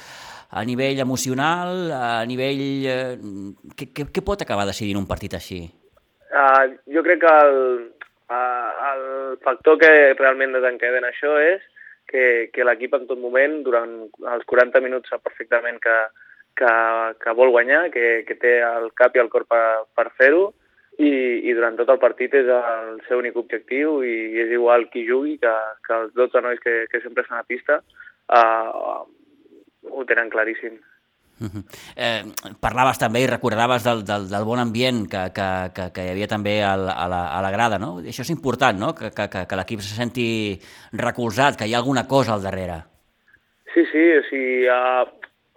[0.50, 2.86] a nivell emocional, a nivell...
[2.86, 3.16] Eh,
[3.76, 5.70] què, què, què pot acabar decidint un partit així?
[6.30, 7.92] Uh, jo crec que el,
[8.30, 11.62] uh, el factor que realment desencadena això és
[12.10, 13.92] que, que l'equip en tot moment, durant
[14.34, 15.96] els 40 minuts, sap perfectament que,
[16.60, 16.72] que,
[17.24, 20.50] que vol guanyar, que, que té el cap i el cor per, per fer-ho
[21.00, 21.12] i,
[21.48, 25.38] i durant tot el partit és el seu únic objectiu i és igual qui jugui
[25.40, 25.54] que,
[25.86, 29.00] que els 12 nois que, que sempre estan a pista uh,
[29.90, 30.76] ho tenen claríssim.
[31.40, 31.62] Uh -huh.
[31.96, 32.22] eh,
[32.60, 36.28] parlaves també i recordaves del, del, del bon ambient que, que, que, que hi havia
[36.28, 37.96] també al, a, la, a la grada, no?
[38.00, 38.94] Això és important, no?
[38.94, 40.60] Que, que, que l'equip se senti
[40.92, 42.84] recolzat, que hi ha alguna cosa al darrere.
[43.72, 45.08] Sí, sí, o sigui, uh,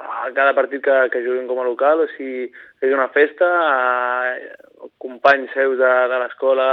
[0.03, 2.49] a cada partit que, que juguin com a local, o sigui,
[2.83, 6.69] és una festa, a companys seus de, de l'escola,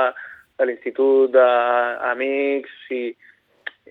[0.60, 3.16] de l'institut, d'amics, o sigui,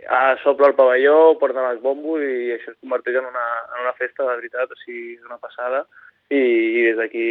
[0.07, 4.23] a el pavelló, porten els bombos i això es converteix en una, en una festa
[4.23, 5.83] de veritat, o sigui, és una passada
[6.29, 7.27] i, i des d'aquí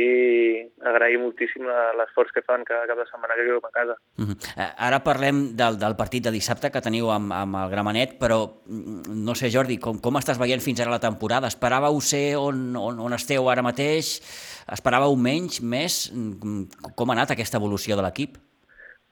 [0.90, 1.66] agrair moltíssim
[1.98, 3.94] l'esforç que fan cada cap de setmana que juguem a casa.
[4.18, 4.72] Uh -huh.
[4.76, 9.24] Ara parlem del, del partit de dissabte que teniu amb, amb el Gramenet, però mm,
[9.24, 11.46] no sé, Jordi, com, com estàs veient fins ara la temporada?
[11.46, 14.18] Esperàveu ser on, on, on esteu ara mateix?
[14.66, 16.10] Esperàveu menys, més?
[16.12, 18.36] Mm, com ha anat aquesta evolució de l'equip?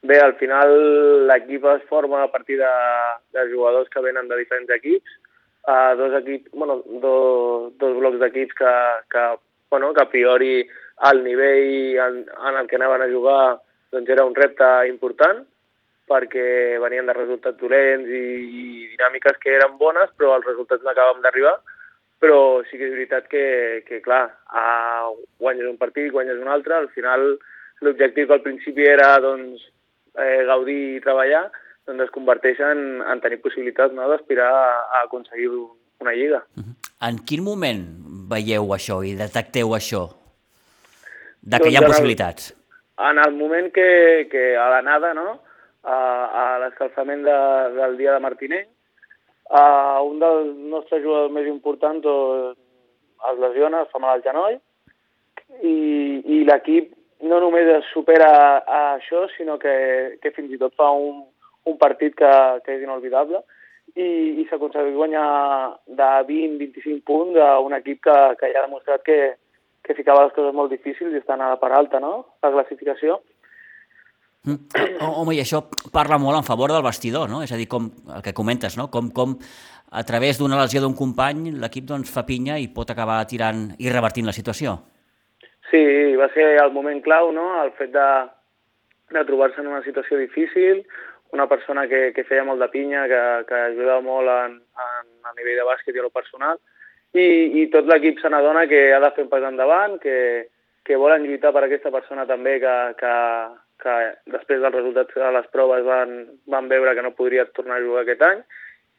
[0.02, 2.74] Bé, al final l'equip es forma a partir de,
[3.32, 5.10] de jugadors que venen de diferents equips,
[5.68, 8.72] uh, dos, equips, bueno, do, dos blocs d'equips que,
[9.10, 9.24] que
[9.70, 10.66] bueno, que a priori
[11.10, 13.58] el nivell en, en el que anaven a jugar
[13.92, 15.44] doncs era un repte important
[16.06, 20.92] perquè venien de resultats dolents i, i dinàmiques que eren bones, però els resultats no
[20.92, 21.56] acabàvem d'arribar.
[22.22, 23.46] Però sí que és veritat que,
[23.88, 25.10] que clar, a,
[25.42, 27.34] guanyes un partit, guanyes un altre, al final
[27.84, 29.66] l'objectiu al principi era doncs,
[30.16, 31.44] eh, gaudir i treballar,
[31.86, 36.40] doncs es converteix en, en tenir possibilitats no, d'aspirar a, aconseguir una lliga.
[37.04, 37.84] En quin moment
[38.30, 40.06] veieu això i detecteu això?
[41.42, 42.52] De que doncs hi ha en possibilitats?
[43.10, 45.40] En el moment que, que a l'anada, no?,
[45.86, 45.96] a,
[46.42, 47.36] a l'escalfament de,
[47.76, 48.68] del dia de Martinenc,
[49.54, 52.58] a un dels nostres jugadors més importants doncs,
[53.30, 54.58] es lesiona, es fa mal al genoll,
[55.62, 55.76] i,
[56.26, 56.90] i l'equip
[57.26, 58.28] no només es supera
[58.60, 59.76] a això, sinó que,
[60.20, 61.22] que fins i tot fa un,
[61.70, 62.32] un partit que,
[62.66, 63.40] que és inolvidable,
[63.96, 64.08] i,
[64.42, 65.26] i s'aconsegueix guanyar
[65.88, 69.18] de 20-25 punts a un equip que, que ja ha demostrat que,
[69.86, 72.12] que ficava les coses molt difícils i estan a la part alta, no?,
[72.44, 73.20] la classificació.
[74.46, 74.84] Mm.
[75.02, 77.40] Home, i això parla molt en favor del vestidor, no?
[77.42, 78.90] És a dir, com el que comentes, no?
[78.92, 79.34] Com, com
[79.90, 83.90] a través d'una lesió d'un company, l'equip doncs, fa pinya i pot acabar tirant i
[83.90, 84.76] revertint la situació.
[85.70, 85.82] Sí,
[86.20, 88.06] va ser el moment clau, no?, el fet de,
[89.16, 90.84] de trobar-se en una situació difícil,
[91.32, 95.34] una persona que, que feia molt de pinya, que, que ajuda molt en, en, a
[95.36, 96.60] nivell de bàsquet i a lo personal,
[97.16, 97.26] i,
[97.62, 100.16] i tot l'equip se n'adona que ha de fer un pas endavant, que,
[100.86, 103.14] que volen lluitar per aquesta persona també que, que,
[103.82, 103.96] que
[104.36, 106.14] després dels resultats de les proves van,
[106.52, 108.44] van veure que no podria tornar a jugar aquest any,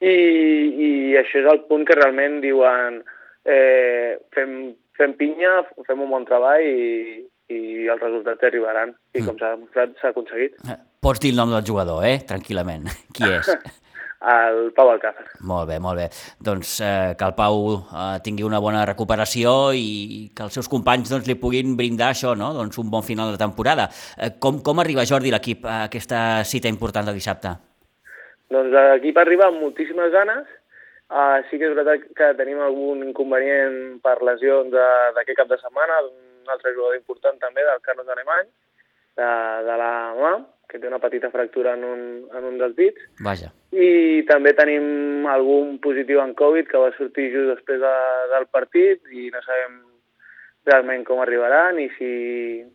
[0.02, 3.02] i, i això és el punt que realment diuen
[3.48, 8.94] eh, fem, fem pinya, fem un bon treball i, i els resultats arribaran.
[9.16, 10.56] I com s'ha demostrat, s'ha aconseguit.
[10.68, 12.20] Eh, Pots dir el nom del jugador, eh?
[12.28, 12.90] Tranquil·lament.
[13.16, 13.52] Qui és?
[14.18, 15.28] El Pau Alcázar.
[15.46, 16.08] Molt bé, molt bé.
[16.42, 21.12] Doncs eh, que el Pau eh, tingui una bona recuperació i que els seus companys
[21.14, 22.50] doncs, li puguin brindar això, no?
[22.56, 23.86] doncs un bon final de temporada.
[24.18, 27.54] Eh, com, com arriba Jordi l'equip a aquesta cita important de dissabte?
[28.50, 30.50] Doncs l'equip arriba amb moltíssimes ganes.
[31.08, 36.02] Uh, sí que és veritat que tenim algun inconvenient per lesions d'aquest cap de setmana,
[36.48, 38.48] un altre jugador important també, del Carlos Alemany,
[39.18, 39.32] de,
[39.68, 40.32] de la mà,
[40.68, 42.02] que té una petita fractura en un,
[42.36, 43.04] en un dels dits.
[43.24, 43.52] Vaja.
[43.72, 47.96] I també tenim algun positiu en Covid que va sortir just després de,
[48.34, 49.80] del partit i no sabem
[50.68, 52.12] realment com arribarà, ni, si,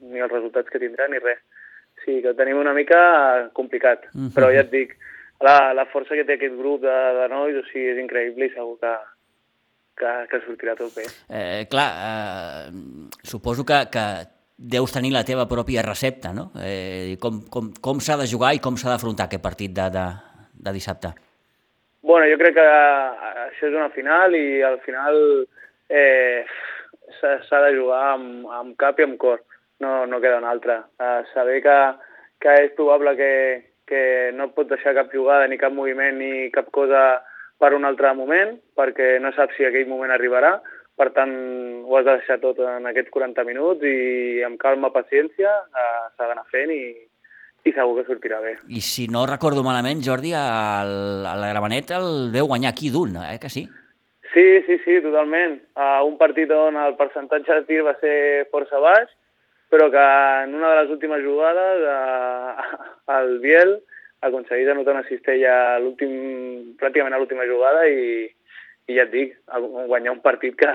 [0.08, 1.40] ni els resultats que tindrà, ni res.
[2.02, 4.30] Sí, que tenim una mica complicat, uh -huh.
[4.34, 4.96] però ja et dic,
[5.40, 8.54] la, la força que té aquest grup de, de nois, o sigui, és increïble i
[8.54, 8.94] segur que,
[9.98, 11.06] que, que sortirà tot bé.
[11.28, 14.06] Eh, clar, eh, suposo que, que
[14.56, 16.50] deus tenir la teva pròpia recepta, no?
[16.62, 20.06] Eh, com com, com s'ha de jugar i com s'ha d'afrontar aquest partit de, de,
[20.66, 21.12] de dissabte?
[22.02, 22.68] Bueno, jo crec que
[23.46, 25.18] això és una final i al final
[25.88, 26.44] eh,
[27.20, 29.42] s'ha de jugar amb, amb cap i amb cor,
[29.82, 30.80] no, no queda una altra.
[30.98, 31.76] Uh, saber que,
[32.42, 33.32] que és probable que,
[33.86, 34.02] que
[34.34, 37.22] no et pot deixar cap jugada, ni cap moviment, ni cap cosa
[37.62, 40.56] per un altre moment, perquè no saps si aquell moment arribarà,
[40.98, 41.32] per tant,
[41.86, 46.28] ho has de deixar tot en aquests 40 minuts i amb calma, paciència, eh, s'ha
[46.28, 46.82] d'anar fent i,
[47.64, 48.56] i segur que sortirà bé.
[48.68, 50.92] I si no recordo malament, Jordi, el,
[51.30, 53.64] el Gramenet el veu guanyar aquí d'un, eh, que sí?
[54.32, 55.58] Sí, sí, sí, totalment.
[55.76, 59.10] Uh, un partit on el percentatge de tir va ser força baix,
[59.72, 60.04] però que
[60.44, 62.86] en una de les últimes jugades uh,
[63.18, 63.78] el Biel
[64.22, 66.12] aconsegueix anotar una cistella l'últim,
[66.80, 68.26] pràcticament a l'última jugada i,
[68.88, 69.36] i ja et dic,
[69.90, 70.70] guanyar un partit que,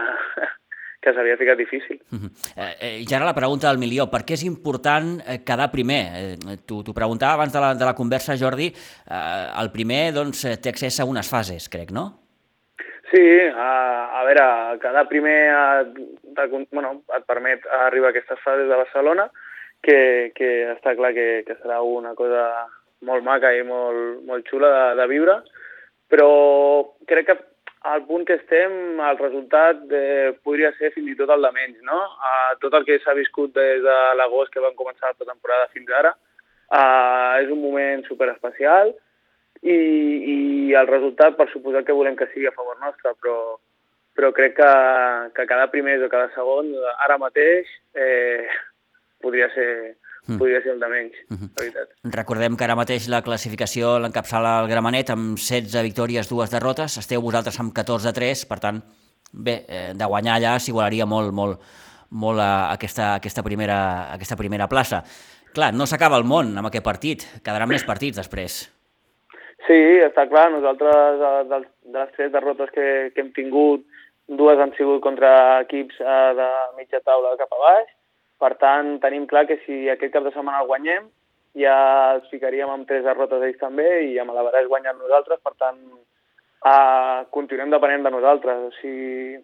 [1.03, 1.99] que s'havia ficat difícil.
[2.11, 2.31] Uh -huh.
[2.57, 6.03] eh, I ara la pregunta del milió, per què és important eh, quedar primer?
[6.15, 10.69] Eh, T'ho preguntava abans de la, de la conversa, Jordi, eh, el primer doncs, té
[10.69, 12.27] accés a unes fases, crec, no?
[13.11, 13.23] Sí,
[13.55, 18.75] a, a veure, quedar primer et, de, bueno, et permet arribar a aquestes fases de
[18.75, 19.29] Barcelona,
[19.81, 22.67] que, que està clar que, que serà una cosa
[23.05, 25.37] molt maca i molt, molt xula de, de viure,
[26.09, 26.29] però
[27.09, 27.37] crec que
[27.87, 31.77] al punt que estem, el resultat eh, podria ser fins i tot el de menys,
[31.87, 31.99] no?
[32.19, 35.91] Uh, tot el que s'ha viscut des de l'agost que van començar la temporada fins
[35.93, 38.91] ara uh, és un moment super especial
[39.61, 43.37] i, i el resultat, per suposar que volem que sigui a favor nostre, però,
[44.17, 44.71] però crec que,
[45.37, 46.69] que cada primer o cada segon,
[47.05, 48.45] ara mateix, eh,
[49.23, 49.95] podria ser,
[50.27, 50.37] mm.
[50.37, 51.49] podria ser el de menys, mm -hmm.
[51.55, 51.89] la veritat.
[52.03, 57.21] Recordem que ara mateix la classificació l'encapçala el Gramenet amb 16 victòries, dues derrotes, esteu
[57.21, 58.83] vosaltres amb 14 3, per tant,
[59.33, 61.59] bé, eh, de guanyar allà s'igualaria molt, molt,
[62.11, 65.03] molt a aquesta, aquesta, primera, aquesta primera plaça.
[65.53, 68.73] Clar, no s'acaba el món amb aquest partit, quedaran més partits després.
[69.67, 71.59] Sí, està clar, nosaltres de, de
[71.99, 73.85] les tres derrotes que, que hem tingut,
[74.27, 77.89] dues han sigut contra equips eh, de mitja taula cap a baix,
[78.41, 81.09] per tant, tenim clar que si aquest cap de setmana el guanyem,
[81.57, 81.77] ja
[82.13, 85.79] els ficaríem amb tres derrotes ells també i amb l'Avarès guanyant nosaltres, per tant,
[86.61, 88.67] uh, continuem depenent de nosaltres.
[88.69, 89.39] O sigui,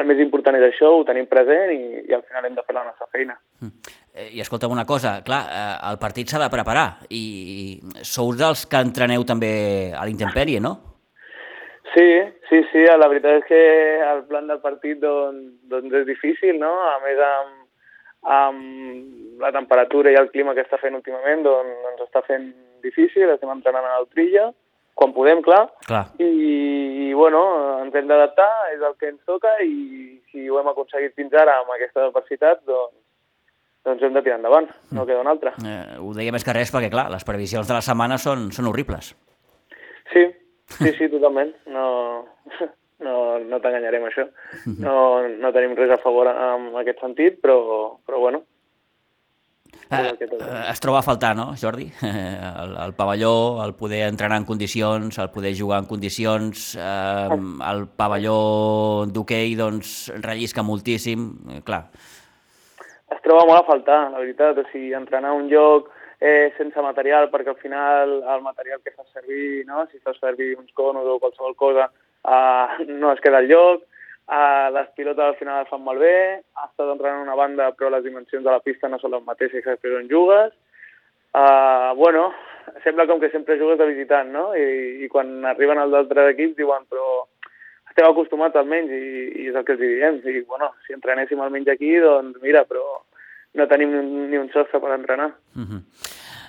[0.00, 2.76] el més important és això, ho tenim present i, i al final hem de fer
[2.76, 3.36] la nostra feina.
[3.60, 3.96] Mm.
[4.12, 8.66] Eh, I escolta'm una cosa, clar, eh, el partit s'ha de preparar i sou dels
[8.68, 9.52] que entreneu també
[9.96, 10.76] a l'intempèrie, no?
[11.92, 12.06] Sí,
[12.48, 13.64] sí, sí, la veritat és que
[14.08, 16.72] el plan del partit doncs, doncs és difícil, no?
[16.88, 17.61] A més, amb,
[18.22, 23.30] amb la temperatura i el clima que està fent últimament doncs ens està fent difícil,
[23.30, 24.50] estem entrenant a l'Altrilla,
[24.98, 26.04] quan podem, clar, clar.
[26.20, 26.28] I,
[27.08, 27.42] i bueno,
[27.82, 31.58] ens hem d'adaptar, és el que ens toca i si ho hem aconseguit fins ara
[31.62, 32.94] amb aquesta adversitat, doncs,
[33.86, 35.06] doncs hem de tirar endavant, no mm.
[35.08, 35.54] queda una altra.
[35.64, 38.68] Eh, ho deia més que res perquè, clar, les previsions de la setmana són, són
[38.70, 39.14] horribles.
[40.12, 40.28] Sí,
[40.76, 41.54] sí, sí, totalment.
[41.72, 41.86] No,
[43.04, 44.28] no, no t'enganyarem això.
[44.78, 44.96] No,
[45.28, 47.58] no tenim res a favor en aquest sentit, però,
[48.06, 48.42] però bueno.
[49.92, 50.12] Eh,
[50.70, 51.90] es troba a faltar, no, Jordi?
[52.62, 57.28] El, el pavelló, el poder entrenar en condicions, el poder jugar en condicions, eh,
[57.70, 61.84] el pavelló d'hoquei doncs, rellisca moltíssim, eh, clar.
[63.12, 67.28] Es troba molt a faltar, la veritat, o sigui, entrenar un lloc eh, sense material,
[67.32, 69.84] perquè al final el material que fas servir, no?
[69.90, 71.90] si fas servir uns conos o qualsevol cosa,
[72.24, 73.88] eh, no es queda al lloc,
[74.32, 77.90] Uh, les pilotes al final es fan molt bé, ha estat entrenant una banda però
[77.90, 80.54] les dimensions de la pista no són les mateixes que on jugues.
[81.34, 82.30] Uh, bueno,
[82.84, 84.44] sembla com que sempre jugues de visitant, no?
[84.54, 87.26] I, i quan arriben els altres equips diuen però
[87.90, 89.02] estem acostumats almenys i,
[89.42, 90.22] i és el que els diem.
[90.22, 93.02] I, bueno, si entrenéssim almenys aquí, doncs mira, però
[93.58, 93.98] no tenim
[94.30, 95.32] ni un sostre per entrenar.
[95.58, 95.82] Uh -huh.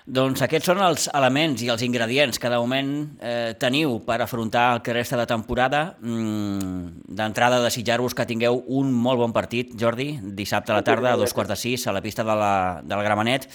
[0.04, 2.90] Doncs aquests són els elements i els ingredients que de moment
[3.24, 5.96] eh, teniu per afrontar el que resta de temporada.
[6.04, 11.20] Mm, D'entrada, desitjar-vos que tingueu un molt bon partit, Jordi, dissabte a la tarda, a
[11.20, 13.48] dos quarts de sis, a la pista de la, del Gramenet.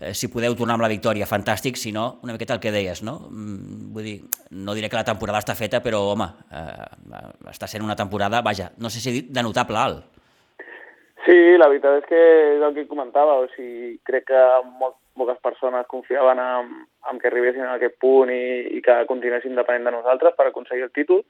[0.00, 3.04] Eh, si podeu tornar amb la victòria, fantàstic, si no, una miqueta el que deies,
[3.04, 3.18] no?
[3.28, 4.16] Mm, vull dir,
[4.64, 7.20] no diré que la temporada està feta, però, home, eh,
[7.52, 10.08] està sent una temporada, vaja, no sé si de notable alt.
[11.26, 12.24] Sí, la veritat és que
[12.56, 14.40] és el que comentava, o sigui, crec que
[14.80, 16.74] molt, poques persones confiaven en,
[17.10, 20.88] en que arribessin a aquest punt i, i que continuessin depenent de nosaltres per aconseguir
[20.88, 21.24] el títol.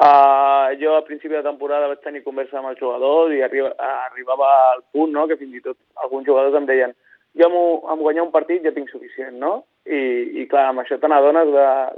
[0.00, 3.74] Uh, jo a principi de temporada vaig tenir conversa amb els jugadors i arriba,
[4.08, 6.94] arribava al punt no, que fins i tot alguns jugadors em deien
[7.36, 9.52] jo amb, amb guanyar un partit ja tinc suficient, no?
[9.84, 10.00] I,
[10.40, 11.52] i clar, amb això te n'adones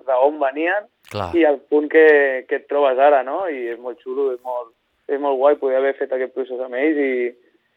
[0.08, 1.30] d'on venien clar.
[1.38, 2.06] i el punt que,
[2.48, 3.44] que et trobes ara, no?
[3.48, 4.72] I és molt xulo, és molt,
[5.06, 7.14] és molt guai poder haver fet aquest procés amb ells i,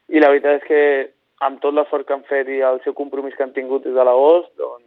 [0.09, 0.81] i la veritat és que
[1.45, 4.05] amb tot l'esforç que han fet i el seu compromís que han tingut des de
[4.07, 4.85] l'agost, doncs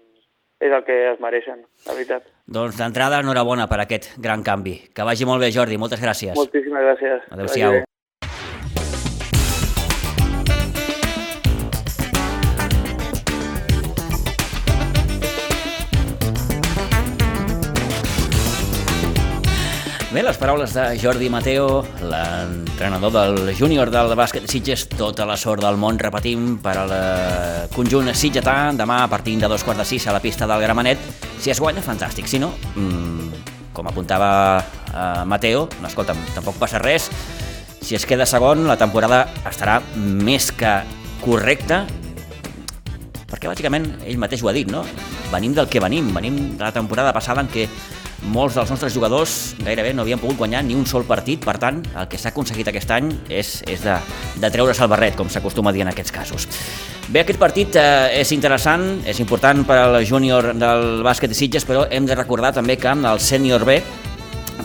[0.61, 2.25] és el que es mereixen, la veritat.
[2.47, 4.79] Doncs d'entrada, enhorabona per aquest gran canvi.
[4.95, 5.79] Que vagi molt bé, Jordi.
[5.79, 6.35] Moltes gràcies.
[6.39, 7.31] Moltíssimes gràcies.
[7.31, 7.88] Adéu-siau.
[20.19, 25.37] Bé, les paraules de Jordi Mateo, l'entrenador del júnior del bàsquet de Sitges, tota la
[25.39, 26.95] sort del món, repetim, per al
[27.71, 31.05] conjunt sitgetà, demà a partir de dos quarts de sis a la pista del Gramenet.
[31.39, 32.27] Si es guanya, fantàstic.
[32.27, 33.29] Si no, mmm,
[33.77, 37.07] com apuntava eh, Mateo, no, escolta'm, tampoc passa res.
[37.79, 40.81] Si es queda segon, la temporada estarà més que
[41.23, 41.85] correcta,
[43.31, 44.83] perquè bàsicament ell mateix ho ha dit, no?
[45.31, 47.69] Venim del que venim, venim de la temporada passada en què
[48.23, 51.81] molts dels nostres jugadors gairebé no havien pogut guanyar ni un sol partit, per tant,
[51.95, 53.95] el que s'ha aconseguit aquest any és, és de,
[54.43, 56.49] de treure's el barret, com s'acostuma a dir en aquests casos.
[57.09, 61.65] Bé, aquest partit eh, és interessant, és important per al júnior del bàsquet de Sitges,
[61.65, 63.79] però hem de recordar també que el sènior B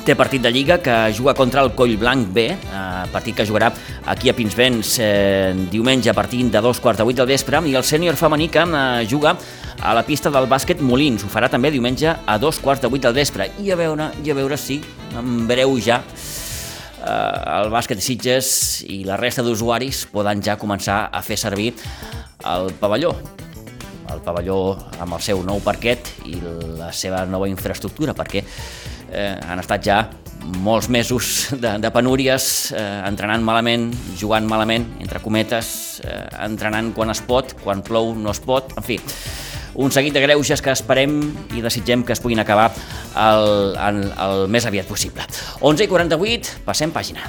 [0.04, 3.72] té partit de Lliga que juga contra el Coll Blanc B, eh, partit que jugarà
[4.12, 7.76] aquí a Pinsbens eh, diumenge a partir de dos quarts de vuit del vespre, i
[7.76, 9.38] el sènior femení que eh, juga
[9.82, 11.24] a la pista del bàsquet Molins.
[11.24, 13.50] Ho farà també diumenge a dos quarts de vuit del vespre.
[13.64, 14.82] I a veure, i a veure si
[15.18, 18.50] en breu ja eh, el bàsquet de Sitges
[18.88, 21.72] i la resta d'usuaris poden ja començar a fer servir
[22.44, 23.16] el pavelló
[24.14, 26.38] el pavelló amb el seu nou parquet i
[26.78, 30.02] la seva nova infraestructura, perquè eh, han estat ja
[30.64, 37.14] molts mesos de, de penúries, eh, entrenant malament, jugant malament, entre cometes, eh, entrenant quan
[37.14, 39.00] es pot, quan plou no es pot, en fi,
[39.76, 41.20] un seguit de greuges que esperem
[41.56, 42.70] i desitgem que es puguin acabar
[43.18, 45.26] el, el, el més aviat possible.
[45.62, 47.26] 11 i 48, passem pàgina.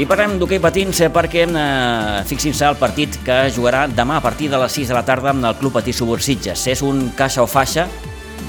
[0.00, 4.56] I parlem d'hoquei patins perquè eh, fixin-se el partit que jugarà demà a partir de
[4.62, 6.62] les 6 de la tarda amb el Club Patí Subursitges.
[6.72, 7.84] És un caixa o faixa,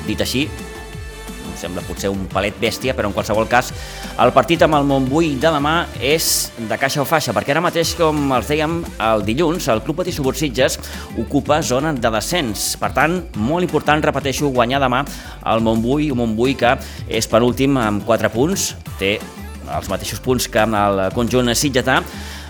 [0.07, 0.45] dit així,
[1.61, 3.71] sembla potser un palet bèstia, però en qualsevol cas
[4.21, 7.93] el partit amb el Montbui de demà és de caixa o faixa, perquè ara mateix,
[7.99, 8.79] com els dèiem
[9.11, 10.79] el dilluns, el Club Patí Subursitges
[11.21, 12.71] ocupa zona de descens.
[12.81, 15.03] Per tant, molt important, repeteixo, guanyar demà
[15.51, 16.75] el Montbui, un Montbui que
[17.07, 19.17] és penúltim amb 4 punts, té
[19.71, 22.01] els mateixos punts que amb el conjunt sitgetà.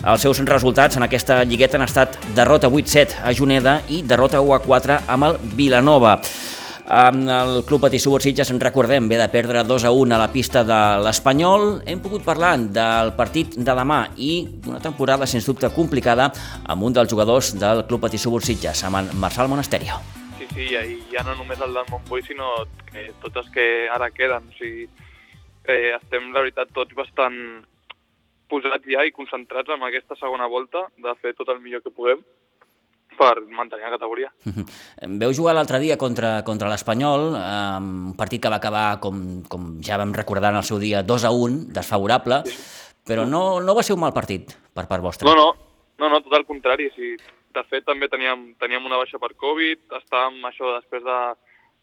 [0.02, 5.04] Els seus resultats en aquesta lligueta han estat derrota 8-7 a Juneda i derrota 1-4
[5.06, 6.16] amb el Vilanova.
[6.90, 10.64] El Club Patí Sitges, en recordem, ve de perdre 2 a 1 a la pista
[10.64, 11.82] de l'Espanyol.
[11.86, 16.32] Hem pogut parlar del partit de demà i d'una temporada, sens dubte, complicada
[16.66, 20.02] amb un dels jugadors del Club Patí Sitges, amb en Marçal Monasterio.
[20.40, 24.10] Sí, sí, i ja no només el del Montbui, sinó que tots els que ara
[24.10, 24.50] queden.
[24.50, 24.90] O sigui,
[25.66, 27.66] eh, estem, la veritat, tots bastant
[28.50, 32.20] posats ja i concentrats en aquesta segona volta de fer tot el millor que puguem
[33.22, 34.32] per mantenir la categoria.
[35.22, 39.76] Veu jugar l'altre dia contra, contra l'Espanyol, eh, un partit que va acabar, com, com
[39.86, 42.42] ja vam recordar en el seu dia, 2 a 1, desfavorable,
[43.08, 45.30] però no, no va ser un mal partit per part vostra.
[45.30, 45.54] No, no,
[46.02, 46.90] no, no tot el contrari.
[46.98, 47.14] Sí.
[47.52, 51.18] De fet, també teníem, teníem una baixa per Covid, estàvem això després de,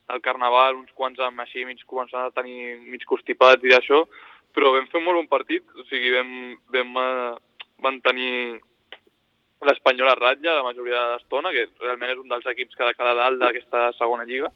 [0.09, 4.07] del Carnaval, uns quants amb així mig començant a tenir mig constipats i això,
[4.57, 6.32] però vam fer un molt bon partit, o sigui, vam,
[6.72, 8.32] vam, eh, van tenir
[9.66, 12.90] l'Espanyol a ratlla la majoria de l'estona, que realment és un dels equips que ha
[12.90, 14.52] de quedar dalt d'aquesta segona lliga.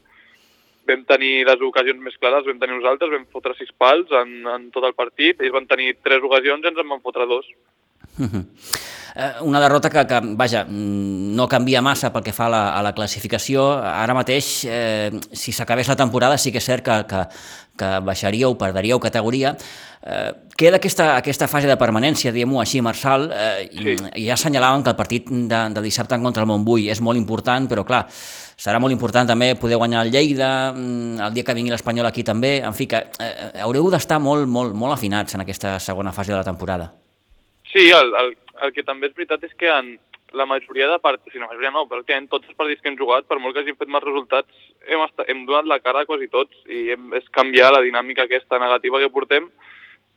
[0.87, 4.71] Vam tenir les ocasions més clares, vam tenir nosaltres, vam fotre sis pals en, en
[4.75, 7.47] tot el partit, ells van tenir tres ocasions i ens en van fotre dos.
[9.15, 12.61] Eh, una derrota que, que, vaja, mm, no canvia massa pel que fa a la,
[12.73, 13.67] a la classificació.
[13.77, 17.21] Ara mateix, eh, si s'acabés la temporada, sí que és cert que, que,
[17.77, 19.55] que baixaríeu, perdríeu categoria.
[20.03, 23.95] Eh, queda aquesta, aquesta fase de permanència, diguem-ho així, Marçal, eh, sí.
[24.19, 27.17] i ja assenyalaven que el partit de, de dissabte en contra el Montbui és molt
[27.17, 28.03] important, però clar,
[28.59, 32.23] serà molt important també poder guanyar el Lleida, mm, el dia que vingui l'Espanyol aquí
[32.27, 36.35] també, en fi, que eh, haureu d'estar molt, molt, molt afinats en aquesta segona fase
[36.35, 36.91] de la temporada.
[37.71, 39.95] Sí, el, el, el que també és veritat és que en
[40.33, 43.27] la majoria de partits, si la majoria no, pràcticament tots els partits que hem jugat,
[43.29, 46.65] per molt que hagin fet mals resultats, hem, estat, hem donat la cara quasi tots
[46.65, 49.49] i hem, és canviar la dinàmica aquesta negativa que portem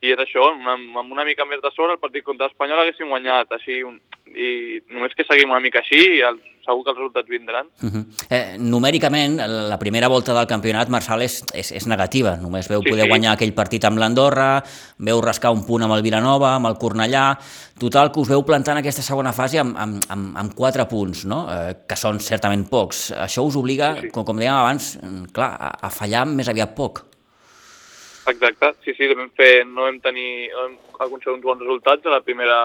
[0.05, 3.09] i és això, una, amb una mica més de sort el partit contra l'Espanyol haguéssim
[3.09, 6.99] guanyat així, un, i només que seguim una mica així i el, segur que els
[6.99, 7.66] resultats vindran.
[7.82, 8.05] Uh -huh.
[8.30, 9.38] eh, numèricament,
[9.70, 12.36] la primera volta del campionat, Marçal, és, és, és negativa.
[12.36, 13.09] Només veu sí, poder sí.
[13.09, 14.62] guanyar aquell partit amb l'Andorra,
[14.99, 17.38] veu rascar un punt amb el Vilanova, amb el Cornellà...
[17.78, 21.26] Total, que us veu plantar en aquesta segona fase amb, amb, amb, amb quatre punts,
[21.26, 21.47] no?
[21.51, 23.12] eh, que són certament pocs.
[23.12, 24.09] Això us obliga, sí, sí.
[24.09, 24.99] com, com dèiem abans,
[25.30, 27.05] clar, a, a fallar més aviat poc.
[28.27, 32.24] Exacte, sí, sí, vam fer, no vam tenir, no vam uns bons resultats a la
[32.27, 32.59] primera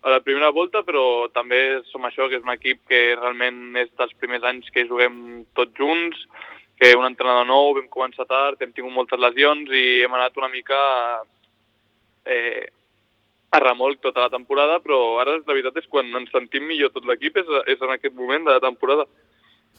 [0.00, 3.90] a la primera volta, però també som això, que és un equip que realment és
[3.98, 6.22] dels primers anys que juguem tots junts,
[6.80, 10.48] que un entrenador nou, vam començar tard, hem tingut moltes lesions i hem anat una
[10.48, 10.78] mica
[12.24, 12.64] eh,
[13.52, 17.04] a remolc tota la temporada, però ara la veritat és quan ens sentim millor tot
[17.04, 19.04] l'equip és, és en aquest moment de la temporada.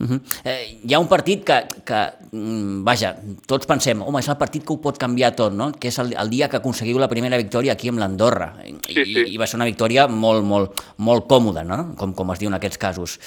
[0.01, 0.19] Uh -huh.
[0.43, 1.99] eh, hi ha un partit que, que,
[2.31, 5.71] mm, vaja, tots pensem, home, és el partit que ho pot canviar tot, no?
[5.71, 8.55] que és el, el dia que aconseguiu la primera victòria aquí amb l'Andorra.
[8.63, 9.25] Sí, I, sí.
[9.33, 11.95] I va ser una victòria molt, molt, molt còmoda, no?
[11.95, 13.19] com, com es diu en aquests casos.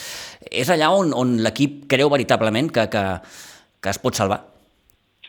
[0.51, 3.05] És allà on, on l'equip creu veritablement que, que,
[3.81, 4.43] que es pot salvar?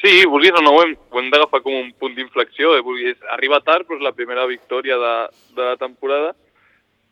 [0.01, 2.75] Sí, vulguis o no, ho hem, ho hem d'agafar com un punt d'inflexió.
[2.75, 2.81] Eh?
[2.81, 5.13] Vulguis, arriba tard, però és la primera victòria de,
[5.55, 6.33] de la temporada,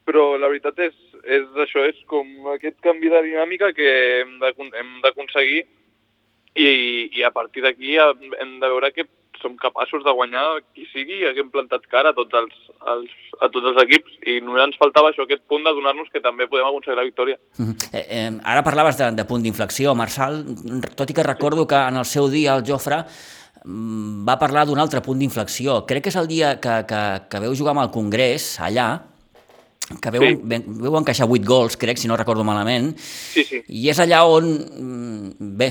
[0.08, 0.94] però la veritat és,
[1.24, 3.90] és això, és com aquest canvi de dinàmica que
[4.22, 4.38] hem
[5.04, 5.64] d'aconseguir
[6.54, 6.70] i,
[7.18, 9.08] i a partir d'aquí hem de veure que
[9.44, 12.56] som capaços de guanyar qui sigui i haguem plantat cara a tots els,
[12.94, 13.12] els,
[13.44, 16.48] a tots els equips i només ens faltava això, aquest punt de donar-nos que també
[16.48, 17.38] podem aconseguir la victòria.
[17.60, 17.76] Uh -huh.
[17.92, 20.46] eh, eh, ara parlaves de, de punt d'inflexió, Marçal,
[20.96, 23.04] tot i que recordo que en el seu dia el Jofre
[23.66, 25.86] mm, va parlar d'un altre punt d'inflexió.
[25.86, 29.13] Crec que és el dia que, que, que veu jugar amb el Congrés, allà,
[30.02, 30.60] que veu, sí.
[30.80, 33.62] veu encaixar 8 gols, crec, si no recordo malament, sí, sí.
[33.68, 35.70] i és allà on, mm, bé,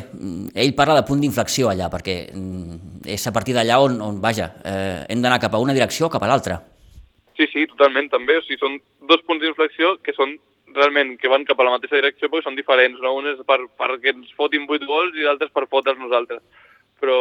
[0.54, 4.52] ell parla de punt d'inflexió allà, perquè mm, és a partir d'allà on, on, vaja,
[4.68, 6.60] eh, hem d'anar cap a una direcció o cap a l'altra.
[7.38, 8.76] Sí, sí, totalment, també, o sigui, són
[9.08, 10.36] dos punts d'inflexió que són
[10.76, 13.16] realment que van cap a la mateixa direcció perquè són diferents, no?
[13.18, 16.42] Un és per, perquè ens fotin 8 gols i l'altre és per fotre's nosaltres.
[17.00, 17.18] Però,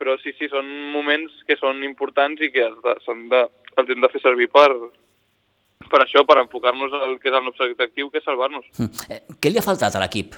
[0.00, 2.96] però sí, sí, són moments que són importants i que de,
[3.32, 3.42] de,
[3.80, 4.70] els hem de fer servir per,
[5.92, 8.66] per això, per enfocar-nos al que és el nostre objectiu, que és salvar-nos.
[8.78, 9.06] Mm.
[9.12, 10.34] Eh, què li ha faltat a l'equip?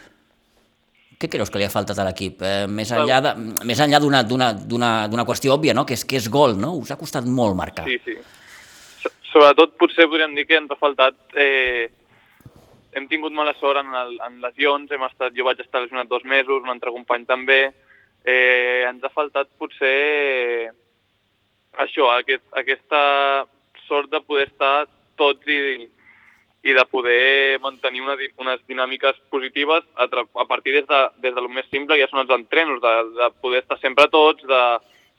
[1.20, 2.42] Què creus que li ha faltat a l'equip?
[2.42, 3.34] Eh, més enllà de,
[3.64, 5.86] més enllà d'una qüestió òbvia, no?
[5.86, 6.74] que, és, que és gol, no?
[6.82, 7.86] Us ha costat molt marcar.
[7.88, 8.18] Sí, sí.
[9.30, 11.20] Sobretot potser podríem dir que ens ha faltat...
[11.38, 11.90] Eh,
[12.94, 16.22] hem tingut mala sort en, el, en lesions, hem estat, jo vaig estar lesionat dos
[16.30, 17.60] mesos, un altre company també.
[18.22, 20.70] Eh, ens ha faltat potser
[21.82, 23.00] això, aquest, aquesta
[23.88, 24.86] sort de poder estar
[25.20, 25.88] tots i,
[26.64, 31.44] i de poder mantenir una, unes dinàmiques positives a, a partir des de, des de
[31.44, 34.62] lo més simple, ja són els entrenos, de, de poder estar sempre tots, de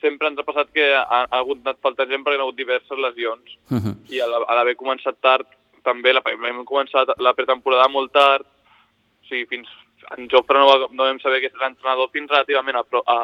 [0.01, 2.57] sempre ens ha passat que ha, ha hagut anat faltant gent perquè hi ha hagut
[2.57, 3.55] diverses lesions.
[3.69, 3.95] Uh -huh.
[4.09, 5.47] I a l'haver començat tard,
[5.83, 9.69] també la, hem començat la pretemporada molt tard, o sigui, fins,
[10.17, 13.17] en Jofre no, va, no vam saber que era entrenador fins relativament a, a,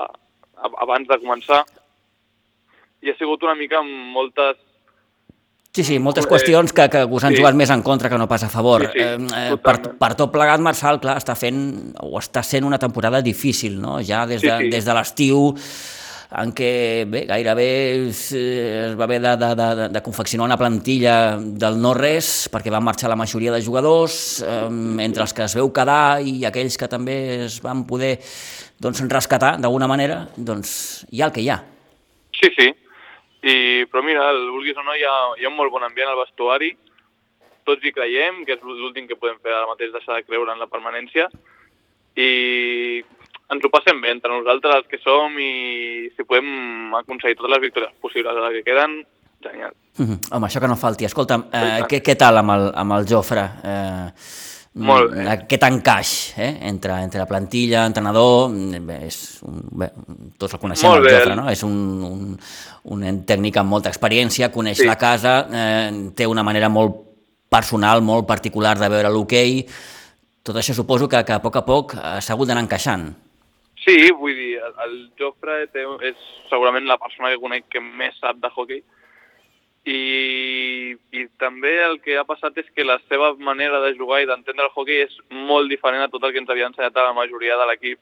[0.56, 1.64] a, abans de començar.
[3.02, 4.58] I ha sigut una mica amb moltes
[5.72, 7.40] Sí, sí, moltes qüestions que, que us han sí.
[7.40, 8.84] jugat més en contra que no pas a favor.
[8.92, 11.62] Sí, sí, eh, per, per tot plegat, Marçal, clar, està fent
[12.04, 14.02] o està sent una temporada difícil, no?
[14.04, 14.72] Ja des de, sí, sí.
[14.74, 15.54] des de l'estiu
[16.42, 16.72] en què
[17.12, 17.70] bé, gairebé
[18.10, 22.84] es, es va haver de, de, de, de confeccionar una plantilla del no-res perquè van
[22.88, 24.68] marxar la majoria de jugadors, eh,
[25.08, 27.18] entre els que es veu quedar i aquells que també
[27.48, 28.18] es van poder
[28.82, 31.62] doncs, rescatar d'alguna manera, doncs hi ha el que hi ha.
[32.36, 32.72] Sí, sí.
[33.42, 36.12] I, però mira, el vulguis o no, hi ha, hi ha un molt bon ambient
[36.12, 36.76] al vestuari,
[37.66, 40.62] tots hi creiem, que és l'últim que podem fer ara mateix, deixar de creure en
[40.62, 41.28] la permanència,
[42.18, 42.30] i
[43.52, 47.66] ens ho passem bé entre nosaltres, els que som, i si podem aconseguir totes les
[47.66, 49.02] victòries possibles a les que queden,
[49.42, 49.74] genial.
[49.98, 50.36] Mm -hmm.
[50.36, 51.06] Home, això que no falti.
[51.06, 53.44] Escolta'm, eh, què, què tal amb el, amb el Jofre?
[53.64, 54.08] Eh,
[54.74, 55.26] Molt bé.
[55.28, 56.10] Aquest encaix
[56.40, 56.54] eh?
[56.70, 58.54] entre, entre la plantilla, entrenador,
[58.88, 59.90] bé, és un, bé,
[60.40, 61.16] tots el coneixem, Molt el bé.
[61.18, 61.50] Jofre, no?
[61.52, 61.74] És un,
[62.08, 62.38] un,
[62.96, 64.88] un tècnic amb molta experiència, coneix Sí.
[64.88, 66.96] la casa, eh, té una manera molt
[67.52, 69.66] personal, molt particular de veure l'hoquei.
[70.42, 73.10] Tot això suposo que, que a poc a poc eh, s'ha hagut d'anar encaixant.
[73.84, 76.16] Sí, vull dir, el, el Jofre té, és
[76.50, 78.84] segurament la persona que conec que més sap de hockey
[79.86, 84.30] i, i també el que ha passat és que la seva manera de jugar i
[84.30, 87.18] d'entendre el hockey és molt diferent a tot el que ens havia ensenyat a la
[87.18, 88.00] majoria de l'equip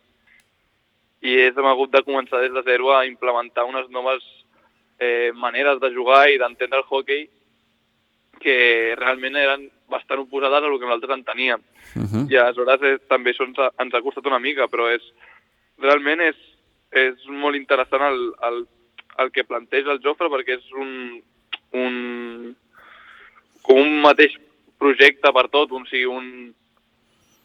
[1.21, 4.23] i és, hem hagut de començar des de zero a implementar unes noves
[4.99, 7.27] eh, maneres de jugar i d'entendre el hockey
[8.39, 11.61] que realment eren bastant oposades a el que nosaltres enteníem.
[11.95, 12.31] Uh -huh.
[12.31, 15.03] I aleshores és, també això ens ha, ens ha costat una mica, però és
[15.77, 16.37] realment és,
[16.91, 18.67] és molt interessant el, el,
[19.17, 21.21] el que planteja el Jofre perquè és un,
[21.73, 22.55] un,
[23.63, 24.33] com un mateix
[24.79, 26.25] projecte per tot, un, sigui un,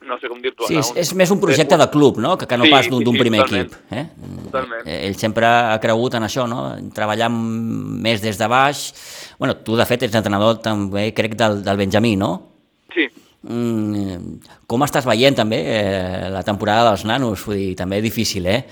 [0.05, 2.57] no sé com dir-t'ho Sí, és, és més un projecte de club, no?, que, que
[2.61, 3.73] no Sí, pas d'un sí, primer totalment.
[3.73, 3.93] equip.
[3.93, 4.05] Eh?
[4.47, 4.87] Totalment.
[4.87, 6.63] Eh, Ell sempre ha cregut en això, no?,
[6.95, 8.83] treballar més des de baix.
[9.39, 12.33] bueno, tu, de fet, ets entrenador també, crec, del, del Benjamí, no?
[12.95, 13.09] Sí,
[13.45, 17.43] Mm, com estàs veient, també, eh, la temporada dels nanos?
[17.45, 18.63] Vull dir, també difícil, eh?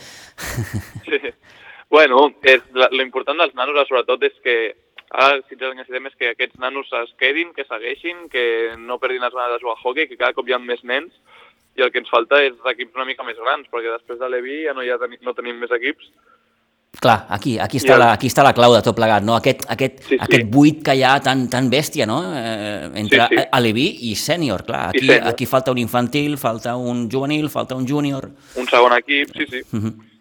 [1.04, 1.18] Sí.
[1.90, 4.54] Bueno, és, la- lo important dels nanos, sobretot, és que
[5.12, 9.20] ara, si ens necessitem és que aquests nanos es quedin, que segueixin, que no perdin
[9.22, 11.12] les ganes de jugar a hockey, que cada cop hi ha més nens,
[11.76, 14.64] i el que ens falta és equips una mica més grans, perquè després de l'Evi
[14.66, 16.10] ja no, hi ha teni no tenim més equips.
[17.02, 19.34] Clar, aquí, aquí, està el- la, aquí està la clau de tot plegat, no?
[19.34, 20.18] Aquest, aquest, Sí, sí.
[20.20, 22.18] aquest buit que hi ha tan, tan bèstia, no?
[22.36, 23.44] Eh, entre Sí, sí.
[23.50, 24.90] Aleví i sènior, clar.
[24.94, 28.28] I Aquí, aquí falta un infantil, falta un juvenil, falta un júnior.
[28.56, 29.62] Un segon equip, sí, sí.
[29.72, 30.11] Mhm.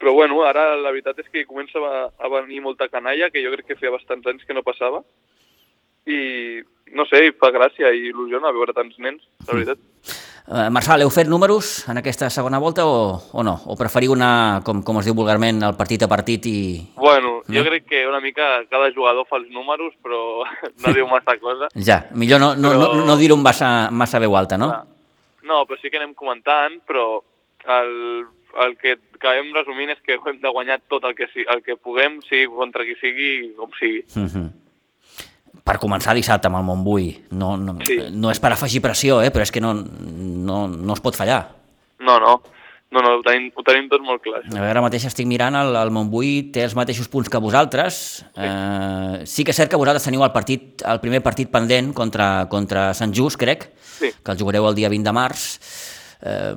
[0.00, 3.52] Però bueno, ara la veritat és que comença a, a venir molta canalla, que jo
[3.52, 5.02] crec que feia bastants anys que no passava.
[6.08, 6.62] I
[6.96, 9.78] no sé, i fa gràcia i il·lusiona veure tants nens, la veritat.
[10.50, 13.52] Eh, Marçal, heu fet números en aquesta segona volta o, o no?
[13.70, 16.56] O preferiu anar, com, com es diu vulgarment, al partit a partit i...
[16.96, 17.66] Bueno, jo No?
[17.68, 20.42] crec que una mica cada jugador fa els números, però
[20.82, 21.68] no diu massa cosa.
[21.76, 24.72] Ja, millor no, no, Però- no, no dir-ho massa, massa veu alta, no?
[25.46, 27.20] No, però sí que anem comentant, però
[27.76, 27.94] el,
[28.64, 32.20] el que acabem resumint és que hem de guanyar tot el que, el que puguem,
[32.28, 34.04] sigui contra qui sigui, com sigui.
[34.16, 34.50] Mhm.
[35.66, 37.10] Per començar dissabte amb el Montbui.
[37.30, 37.98] No, no, Sí.
[38.12, 39.30] no és per afegir pressió, eh?
[39.30, 41.50] però és que no, no, no es pot fallar.
[42.00, 42.40] No, no,
[42.90, 44.40] no, no ho, tenim, ho tenim tot molt clar.
[44.46, 48.24] A veure, ara mateix estic mirant, el, el Montbui té els mateixos punts que vosaltres.
[48.36, 52.46] Eh, sí que és cert que vosaltres teniu el, partit, el primer partit pendent contra,
[52.48, 53.68] contra Sant Just, crec,
[54.00, 54.10] Sí.
[54.24, 55.60] que el jugareu el dia 20 de març.
[56.22, 56.54] Eh,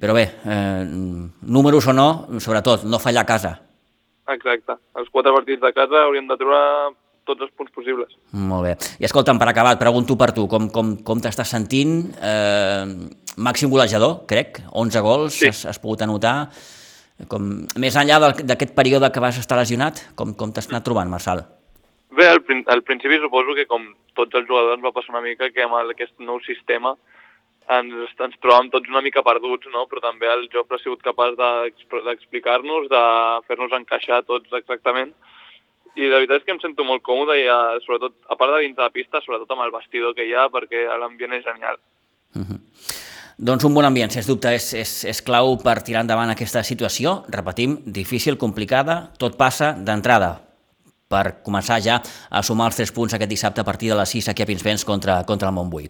[0.00, 0.84] però bé, eh,
[1.42, 2.08] números o no,
[2.38, 3.52] sobretot, no fallar a casa.
[4.28, 4.76] Exacte.
[4.98, 6.62] Els quatre partits de casa hauríem de trobar
[7.26, 8.12] tots els punts possibles.
[8.32, 8.74] Molt bé.
[9.00, 12.12] I escolta'm, per acabar, et pregunto per tu, com, com, com t'estàs sentint?
[12.22, 12.84] Eh,
[13.42, 15.48] màxim golejador, crec, 11 gols, Sí.
[15.50, 16.50] has, has pogut anotar.
[17.28, 21.46] Com, més enllà d'aquest període que vas estar lesionat, com, com t'has anat trobant, Marçal?
[22.16, 22.42] Bé, al,
[22.72, 23.82] al principi suposo que com
[24.14, 26.94] tots els jugadors va passar una mica que amb aquest nou sistema
[27.72, 29.86] ens, ens trobàvem tots una mica perduts, no?
[29.90, 33.02] però també el Jofre ha sigut capaç d'expl- d'explicar-nos, de
[33.48, 35.14] fer-nos encaixar tots exactament,
[35.96, 38.62] i la veritat és que em sento molt còmode, i, eh, sobretot, a part de
[38.66, 41.80] dins de la pista, sobretot amb el vestidor que hi ha, perquè l'ambient és genial.
[43.36, 47.22] Doncs un bon ambient, sens dubte, és, és, és clau per tirar endavant aquesta situació.
[47.32, 50.46] Repetim, difícil, complicada, tot passa d'entrada
[51.08, 52.00] per començar ja
[52.30, 54.84] a sumar els tres punts aquest dissabte a partir de les 6 aquí a Pinsbens
[54.84, 55.88] contra, contra el Montbui.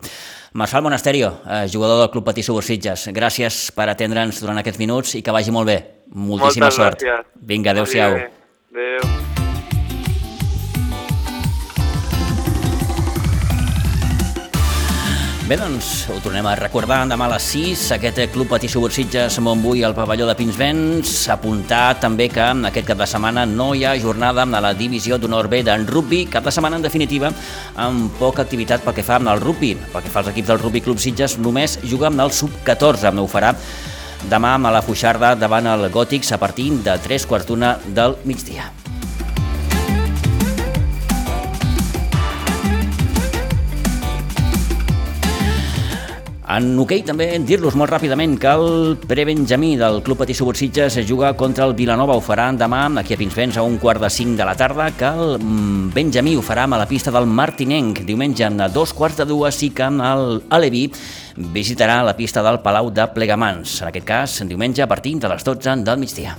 [0.52, 5.22] Marçal Monasterio, eh, jugador del Club Patí Subursitges, gràcies per atendre'ns durant aquests minuts i
[5.22, 5.78] que vagi molt bé.
[6.12, 7.00] Moltíssima Moltes sort.
[7.02, 7.32] gràcies.
[7.40, 8.30] Vinga, bé.
[8.76, 9.45] Adéu.
[15.46, 19.84] Bé, doncs ho tornem a recordar demà a les 6, aquest Club Patí Subursitges Montbui
[19.86, 21.12] al pavelló de Pinsbens.
[21.30, 25.46] Apuntar també que aquest cap de setmana no hi ha jornada amb la divisió d'honor
[25.46, 27.30] B d'en rugby, cap de setmana en definitiva
[27.78, 29.76] amb poca activitat pel que fa amb el rugby.
[29.92, 33.28] Pel que fa als equips del Rugby Club Sitges només juga amb el sub-14, no
[33.28, 33.54] ho farà
[34.26, 38.66] demà a la Fuixarda davant el Gòtics a partir de 3 quarts d'una del migdia.
[46.46, 51.32] En hoquei també dir-los molt ràpidament que el prebenjamí del Club Patí Subut Sitges juga
[51.34, 54.46] contra el Vilanova, ho farà demà aquí a Pinsbens a un quart de cinc de
[54.46, 58.04] la tarda, que el mm, Benjamí ho farà a la pista del Martinenc.
[58.06, 60.86] Diumenge a dos quarts de dues sí que el Aleví
[61.36, 65.42] visitarà la pista del Palau de Plegamans, en aquest cas diumenge a partir de les
[65.42, 66.38] 12 del migdia.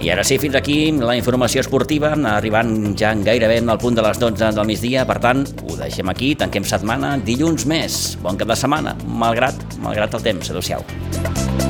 [0.00, 4.20] I ara sí, fins aquí la informació esportiva, arribant ja gairebé al punt de les
[4.22, 8.56] 12 del migdia, per tant, ho deixem aquí, tanquem setmana, dilluns més, bon cap de
[8.56, 11.69] setmana, malgrat, malgrat el temps, adeu-siau.